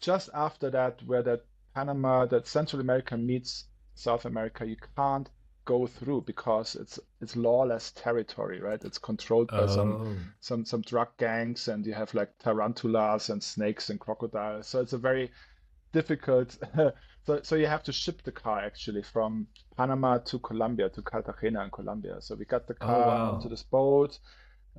Just 0.00 0.30
after 0.34 0.70
that, 0.70 1.02
where 1.06 1.22
that 1.22 1.44
Panama, 1.74 2.26
that 2.26 2.46
Central 2.46 2.80
America 2.80 3.16
meets 3.16 3.64
South 3.94 4.24
America, 4.24 4.66
you 4.66 4.76
can't 4.96 5.28
go 5.64 5.86
through 5.86 6.22
because 6.22 6.74
it's 6.74 6.98
it's 7.20 7.36
lawless 7.36 7.92
territory, 7.92 8.60
right? 8.60 8.82
It's 8.84 8.98
controlled 8.98 9.48
by 9.48 9.60
oh. 9.60 9.66
some 9.66 10.32
some 10.40 10.64
some 10.64 10.82
drug 10.82 11.08
gangs, 11.18 11.68
and 11.68 11.86
you 11.86 11.94
have 11.94 12.12
like 12.14 12.36
tarantulas 12.38 13.30
and 13.30 13.42
snakes 13.42 13.90
and 13.90 14.00
crocodiles. 14.00 14.66
So 14.66 14.80
it's 14.80 14.92
a 14.92 14.98
very 14.98 15.30
difficult. 15.92 16.56
so, 17.26 17.40
so 17.42 17.54
you 17.56 17.66
have 17.66 17.82
to 17.84 17.92
ship 17.92 18.22
the 18.22 18.32
car 18.32 18.60
actually 18.60 19.02
from 19.02 19.46
Panama 19.76 20.18
to 20.18 20.38
Colombia 20.38 20.88
to 20.90 21.02
Cartagena 21.02 21.64
in 21.64 21.70
Colombia. 21.70 22.16
So 22.20 22.34
we 22.34 22.44
got 22.44 22.66
the 22.66 22.76
oh, 22.80 22.86
car 22.86 23.04
oh, 23.04 23.08
wow. 23.08 23.30
onto 23.32 23.48
this 23.48 23.62
boat, 23.62 24.18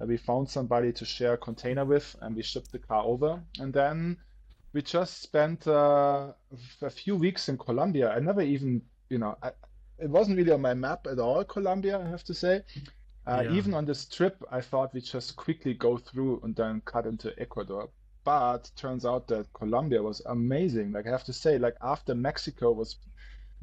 Uh, 0.01 0.05
we 0.05 0.17
found 0.17 0.49
somebody 0.49 0.91
to 0.91 1.05
share 1.05 1.33
a 1.33 1.37
container 1.37 1.85
with, 1.85 2.15
and 2.21 2.35
we 2.35 2.41
shipped 2.41 2.71
the 2.71 2.79
car 2.79 3.03
over. 3.03 3.41
And 3.59 3.71
then 3.71 4.17
we 4.73 4.81
just 4.81 5.21
spent 5.21 5.67
uh, 5.67 6.33
a 6.81 6.89
few 6.89 7.15
weeks 7.15 7.47
in 7.49 7.57
Colombia. 7.57 8.09
I 8.09 8.19
never 8.19 8.41
even, 8.41 8.81
you 9.09 9.19
know, 9.19 9.37
I, 9.41 9.51
it 9.99 10.09
wasn't 10.09 10.37
really 10.37 10.51
on 10.51 10.61
my 10.61 10.73
map 10.73 11.07
at 11.07 11.19
all, 11.19 11.43
Colombia, 11.43 11.99
I 11.99 12.09
have 12.09 12.23
to 12.25 12.33
say. 12.33 12.63
Uh, 13.25 13.43
yeah. 13.45 13.53
Even 13.53 13.73
on 13.73 13.85
this 13.85 14.05
trip, 14.05 14.43
I 14.51 14.61
thought 14.61 14.93
we 14.93 15.01
just 15.01 15.35
quickly 15.35 15.73
go 15.73 15.97
through 15.97 16.41
and 16.43 16.55
then 16.55 16.81
cut 16.83 17.05
into 17.05 17.31
Ecuador. 17.39 17.89
But 18.23 18.71
turns 18.75 19.05
out 19.05 19.27
that 19.27 19.51
Colombia 19.53 20.01
was 20.01 20.21
amazing. 20.25 20.91
Like 20.91 21.07
I 21.07 21.11
have 21.11 21.25
to 21.25 21.33
say, 21.33 21.57
like 21.57 21.75
after 21.81 22.15
Mexico 22.15 22.71
was 22.71 22.97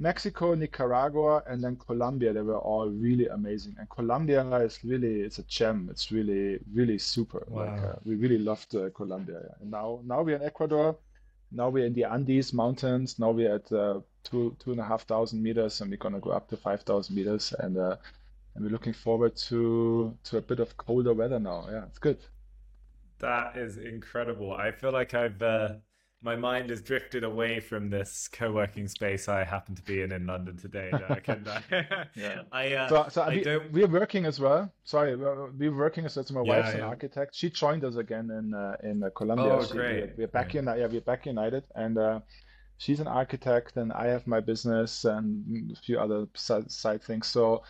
Mexico, 0.00 0.54
Nicaragua, 0.54 1.42
and 1.46 1.62
then 1.62 1.76
Colombia, 1.76 2.32
they 2.32 2.40
were 2.40 2.58
all 2.58 2.88
really 2.88 3.26
amazing. 3.28 3.76
And 3.78 3.88
Colombia 3.90 4.42
is 4.56 4.82
really, 4.82 5.20
it's 5.20 5.38
a 5.38 5.42
gem. 5.42 5.88
It's 5.90 6.10
really, 6.10 6.58
really 6.72 6.96
super. 6.96 7.44
Wow. 7.48 7.66
Like 7.66 7.82
uh, 7.82 7.96
we 8.06 8.14
really 8.14 8.38
loved 8.38 8.74
uh, 8.74 8.88
Colombia. 8.90 9.54
And 9.60 9.70
now, 9.70 10.00
now 10.04 10.22
we're 10.22 10.36
in 10.36 10.42
Ecuador. 10.42 10.96
Now 11.52 11.68
we're 11.68 11.84
in 11.84 11.92
the 11.92 12.04
Andes 12.04 12.54
mountains. 12.54 13.18
Now 13.18 13.30
we're 13.30 13.54
at 13.56 13.70
uh, 13.70 14.00
two, 14.24 14.56
two 14.58 14.70
and 14.72 14.80
a 14.80 14.84
half 14.84 15.02
thousand 15.02 15.42
meters, 15.42 15.80
and 15.82 15.90
we're 15.90 15.98
gonna 15.98 16.20
go 16.20 16.30
up 16.30 16.48
to 16.48 16.56
five 16.56 16.82
thousand 16.82 17.14
meters. 17.16 17.52
And 17.58 17.76
uh, 17.76 17.96
and 18.54 18.64
we're 18.64 18.70
looking 18.70 18.94
forward 18.94 19.36
to 19.48 20.16
to 20.24 20.38
a 20.38 20.40
bit 20.40 20.60
of 20.60 20.76
colder 20.78 21.12
weather 21.12 21.40
now. 21.40 21.66
Yeah, 21.70 21.84
it's 21.84 21.98
good. 21.98 22.18
That 23.20 23.56
is 23.56 23.76
incredible. 23.76 24.52
I 24.52 24.70
feel 24.70 24.92
like 24.92 25.14
I've 25.14 25.40
uh, 25.42 25.74
my 26.22 26.36
mind 26.36 26.68
has 26.70 26.82
drifted 26.82 27.24
away 27.24 27.60
from 27.60 27.88
this 27.88 28.28
co-working 28.30 28.88
space 28.88 29.28
I 29.28 29.42
happen 29.42 29.74
to 29.74 29.82
be 29.82 30.02
in 30.02 30.12
in 30.12 30.26
London 30.26 30.56
today. 30.56 30.90
I, 30.92 31.20
yeah. 32.14 32.42
I, 32.52 32.74
uh, 32.74 32.88
so, 32.88 33.06
so 33.08 33.22
I 33.22 33.28
we, 33.28 33.40
don't... 33.42 33.72
we're 33.72 33.86
working 33.86 34.26
as 34.26 34.38
well. 34.38 34.70
Sorry, 34.84 35.16
we're 35.16 35.74
working 35.74 36.04
as 36.04 36.16
well. 36.16 36.24
So 36.24 36.34
My 36.34 36.42
yeah, 36.42 36.56
wife's 36.56 36.74
yeah. 36.74 36.78
an 36.78 36.84
architect. 36.84 37.34
She 37.34 37.50
joined 37.50 37.84
us 37.84 37.96
again 37.96 38.30
in 38.30 38.54
uh, 38.54 38.76
in 38.82 39.02
uh, 39.02 39.10
Colombia. 39.10 39.52
Oh, 39.52 39.64
she, 39.64 39.72
great! 39.72 40.16
We're, 40.16 40.28
back 40.28 40.54
in. 40.54 40.66
Yeah, 40.66 40.86
we're 40.86 41.00
back 41.00 41.26
united, 41.26 41.64
and 41.74 41.96
uh, 41.96 42.20
she's 42.76 43.00
an 43.00 43.06
architect, 43.06 43.76
and 43.76 43.92
I 43.92 44.06
have 44.08 44.26
my 44.26 44.40
business 44.40 45.04
and 45.04 45.72
a 45.72 45.76
few 45.76 45.98
other 45.98 46.26
side, 46.34 46.70
side 46.70 47.02
things. 47.02 47.26
So 47.28 47.62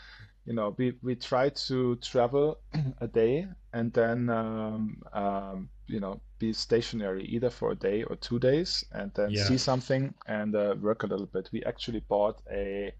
you 0.44 0.55
know, 0.55 0.74
we, 0.76 0.94
we 1.03 1.14
try 1.14 1.48
to 1.48 1.96
travel 1.96 2.59
a 3.00 3.07
day 3.07 3.46
and 3.72 3.92
then, 3.92 4.29
um, 4.31 5.03
um, 5.12 5.68
you 5.87 6.00
know, 6.00 6.20
be 6.38 6.53
stationary 6.53 7.24
either 7.24 7.50
for 7.50 7.72
a 7.72 7.74
day 7.74 8.03
or 8.05 8.16
two 8.16 8.38
days 8.38 8.85
and 8.92 9.12
then 9.14 9.31
yeah. 9.31 9.44
see 9.44 9.59
something 9.59 10.14
and 10.26 10.55
uh, 10.57 10.74
work 10.81 11.03
a 11.03 11.07
little 11.07 11.26
bit. 11.26 11.48
We 11.53 11.62
actually 11.64 12.00
bought 12.00 12.40
a, 12.50 12.92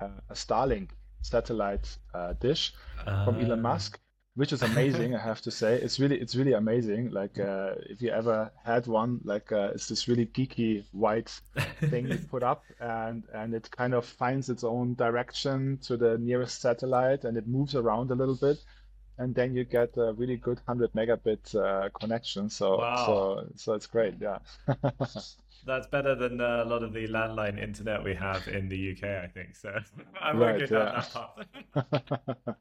a 0.00 0.34
Starlink 0.34 0.90
satellite 1.22 1.96
uh, 2.14 2.34
dish 2.34 2.72
uh, 3.06 3.24
from 3.24 3.40
Elon 3.40 3.58
ah. 3.58 3.62
Musk 3.62 3.98
which 4.36 4.52
is 4.52 4.62
amazing 4.62 5.14
i 5.14 5.18
have 5.18 5.40
to 5.40 5.50
say 5.50 5.74
it's 5.74 5.98
really 5.98 6.18
it's 6.20 6.36
really 6.36 6.52
amazing 6.52 7.10
like 7.10 7.38
uh, 7.38 7.72
if 7.90 8.00
you 8.00 8.10
ever 8.10 8.50
had 8.64 8.86
one 8.86 9.20
like 9.24 9.50
uh, 9.50 9.70
it's 9.74 9.88
this 9.88 10.06
really 10.08 10.26
geeky 10.26 10.84
white 10.92 11.40
thing 11.90 12.06
you 12.06 12.18
put 12.30 12.42
up 12.42 12.62
and 12.80 13.24
and 13.34 13.54
it 13.54 13.68
kind 13.70 13.94
of 13.94 14.04
finds 14.04 14.48
its 14.48 14.62
own 14.62 14.94
direction 14.94 15.78
to 15.82 15.96
the 15.96 16.16
nearest 16.18 16.60
satellite 16.60 17.24
and 17.24 17.36
it 17.36 17.46
moves 17.48 17.74
around 17.74 18.10
a 18.10 18.14
little 18.14 18.36
bit 18.36 18.58
and 19.18 19.34
then 19.34 19.54
you 19.54 19.64
get 19.64 19.96
a 19.96 20.12
really 20.12 20.36
good 20.36 20.60
100 20.66 20.92
megabit 20.92 21.54
uh, 21.56 21.88
connection 21.98 22.48
so 22.48 22.78
wow. 22.78 23.06
so 23.06 23.46
so 23.56 23.72
it's 23.72 23.86
great 23.86 24.14
yeah 24.20 24.38
that's 25.66 25.86
better 25.88 26.14
than 26.14 26.40
uh, 26.40 26.62
a 26.62 26.64
lot 26.64 26.82
of 26.82 26.92
the 26.92 27.08
landline 27.08 27.60
internet 27.60 28.02
we 28.02 28.14
have 28.14 28.46
in 28.48 28.68
the 28.68 28.92
UK, 28.92 29.24
I 29.24 29.26
think. 29.26 29.56
So 29.56 29.74
I 30.22 30.32
won't 30.32 30.60
right, 30.60 30.70
yeah. 30.70 31.02
that 31.02 31.10
part. 31.12 32.58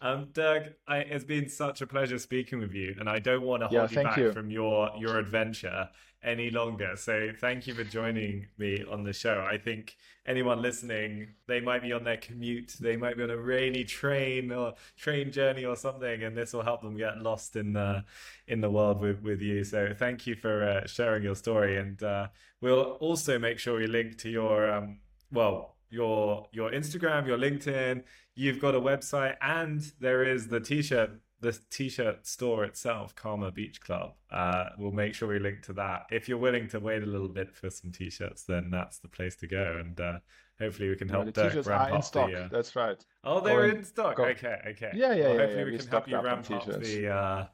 Um, 0.00 0.28
Dirk, 0.32 0.74
I, 0.86 0.98
it's 0.98 1.24
been 1.24 1.48
such 1.48 1.80
a 1.80 1.86
pleasure 1.86 2.18
speaking 2.18 2.58
with 2.58 2.74
you, 2.74 2.94
and 2.98 3.08
I 3.08 3.18
don't 3.18 3.42
want 3.42 3.62
to 3.62 3.68
hold 3.68 3.92
yeah, 3.92 4.00
you 4.00 4.04
back 4.06 4.16
you. 4.16 4.32
from 4.32 4.50
your 4.50 4.90
your 4.98 5.18
adventure 5.18 5.88
any 6.24 6.50
longer. 6.50 6.94
So 6.96 7.30
thank 7.38 7.66
you 7.66 7.74
for 7.74 7.84
joining 7.84 8.46
me 8.58 8.82
on 8.90 9.04
the 9.04 9.12
show. 9.12 9.46
I 9.48 9.58
think 9.58 9.96
anyone 10.26 10.62
listening, 10.62 11.28
they 11.46 11.60
might 11.60 11.82
be 11.82 11.92
on 11.92 12.02
their 12.04 12.16
commute, 12.16 12.74
they 12.80 12.96
might 12.96 13.16
be 13.16 13.22
on 13.22 13.30
a 13.30 13.36
rainy 13.36 13.84
train 13.84 14.50
or 14.50 14.74
train 14.96 15.30
journey 15.30 15.64
or 15.64 15.76
something, 15.76 16.22
and 16.22 16.36
this 16.36 16.52
will 16.52 16.62
help 16.62 16.82
them 16.82 16.96
get 16.96 17.20
lost 17.20 17.56
in 17.56 17.74
the 17.74 18.04
in 18.48 18.60
the 18.60 18.70
world 18.70 19.00
with 19.00 19.22
with 19.22 19.40
you. 19.40 19.64
So 19.64 19.94
thank 19.96 20.26
you 20.26 20.34
for 20.34 20.64
uh, 20.64 20.86
sharing 20.86 21.22
your 21.22 21.36
story, 21.36 21.76
and 21.76 22.02
uh, 22.02 22.28
we'll 22.60 22.92
also 23.00 23.38
make 23.38 23.58
sure 23.58 23.76
we 23.78 23.86
link 23.86 24.18
to 24.18 24.30
your 24.30 24.72
um, 24.72 25.00
well 25.30 25.73
your 25.94 26.46
your 26.52 26.70
Instagram, 26.70 27.26
your 27.26 27.38
LinkedIn. 27.38 28.02
You've 28.34 28.60
got 28.60 28.74
a 28.74 28.80
website, 28.80 29.36
and 29.40 29.80
there 30.00 30.24
is 30.24 30.48
the 30.48 30.60
t-shirt 30.60 31.12
the 31.40 31.58
t-shirt 31.70 32.26
store 32.26 32.64
itself, 32.64 33.14
Karma 33.14 33.50
Beach 33.50 33.80
Club. 33.80 34.14
Uh, 34.30 34.70
we'll 34.78 34.92
make 34.92 35.14
sure 35.14 35.28
we 35.28 35.38
link 35.38 35.62
to 35.64 35.74
that. 35.74 36.06
If 36.10 36.26
you're 36.26 36.38
willing 36.38 36.68
to 36.68 36.80
wait 36.80 37.02
a 37.02 37.06
little 37.06 37.28
bit 37.28 37.54
for 37.54 37.68
some 37.68 37.92
t-shirts, 37.92 38.44
then 38.44 38.70
that's 38.70 38.98
the 38.98 39.08
place 39.08 39.36
to 39.36 39.46
go. 39.46 39.76
And 39.78 40.00
uh, 40.00 40.18
hopefully 40.58 40.88
we 40.88 40.96
can 40.96 41.08
help 41.08 41.26
yeah, 41.26 41.32
the 41.32 41.50
Dirk 41.50 41.66
ramp 41.66 41.92
up 41.92 42.04
stock. 42.04 42.30
the. 42.30 42.44
Uh... 42.44 42.48
That's 42.50 42.74
right. 42.74 43.04
Oh, 43.24 43.40
they're 43.40 43.66
in 43.66 43.84
stock. 43.84 44.16
Go. 44.16 44.24
Okay, 44.24 44.56
okay. 44.68 44.92
Yeah, 44.94 45.12
yeah, 45.12 45.24
well, 45.24 45.34
yeah. 45.34 45.40
Hopefully 45.40 45.58
yeah, 45.58 45.64
we, 45.64 45.70
we 45.72 45.78
can 45.78 45.88
help 45.88 46.08
you 46.08 46.20
ramp 46.20 46.50
up 46.50 46.66
the. 46.66 47.08
Uh, 47.08 47.46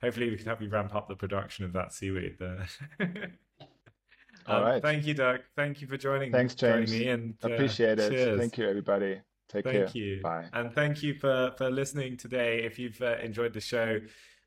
hopefully 0.00 0.30
we 0.30 0.36
can 0.36 0.46
help 0.46 0.62
you 0.62 0.68
ramp 0.68 0.94
up 0.94 1.08
the 1.08 1.16
production 1.16 1.64
of 1.64 1.72
that 1.72 1.92
seaweed. 1.92 2.38
All 4.46 4.56
um, 4.56 4.62
right. 4.62 4.82
Thank 4.82 5.06
you, 5.06 5.14
Dirk. 5.14 5.42
Thank 5.56 5.80
you 5.80 5.86
for 5.86 5.96
joining. 5.96 6.32
Thanks, 6.32 6.54
James. 6.54 6.90
Joining 6.90 7.06
me 7.06 7.10
and 7.10 7.34
uh, 7.44 7.50
appreciate 7.50 7.98
it. 7.98 8.10
Cheers. 8.10 8.40
Thank 8.40 8.58
you, 8.58 8.68
everybody. 8.68 9.20
Take 9.48 9.64
thank 9.64 9.76
care. 9.76 9.84
Thank 9.86 9.94
you. 9.94 10.20
Bye. 10.22 10.46
And 10.52 10.72
thank 10.72 11.02
you 11.02 11.14
for 11.14 11.52
for 11.56 11.70
listening 11.70 12.16
today. 12.16 12.62
If 12.64 12.78
you've 12.78 13.00
uh, 13.02 13.16
enjoyed 13.22 13.52
the 13.52 13.60
show 13.60 14.00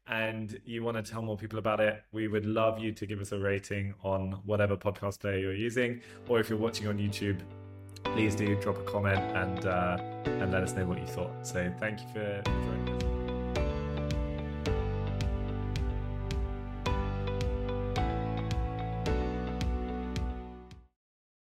and 0.08 0.60
you 0.66 0.84
want 0.84 1.04
to 1.04 1.12
tell 1.12 1.22
more 1.22 1.38
people 1.38 1.60
about 1.60 1.80
it, 1.80 2.04
we 2.12 2.28
would 2.28 2.46
love 2.46 2.80
you 2.80 2.92
to 2.92 3.06
give 3.06 3.20
us 3.20 3.32
a 3.32 3.40
rating 3.40 3.94
on 4.04 4.40
whatever 4.46 4.76
podcast 4.78 5.20
player 5.20 5.40
you're 5.40 5.54
using, 5.56 6.02
or 6.28 6.40
if 6.40 6.50
you're 6.50 6.60
watching 6.60 6.88
on 6.88 6.98
YouTube, 6.98 7.40
please 8.04 8.36
do 8.36 8.56
drop 8.62 8.78
a 8.78 8.84
comment 8.84 9.20
and 9.36 9.66
uh, 9.66 9.98
and 10.26 10.52
let 10.52 10.64
us 10.64 10.74
know 10.74 10.86
what 10.86 11.00
you 11.00 11.08
thought. 11.08 11.46
So 11.46 11.74
thank 11.80 12.02
you 12.02 12.08
for, 12.14 12.42
for 12.44 12.52
joining. 12.52 12.95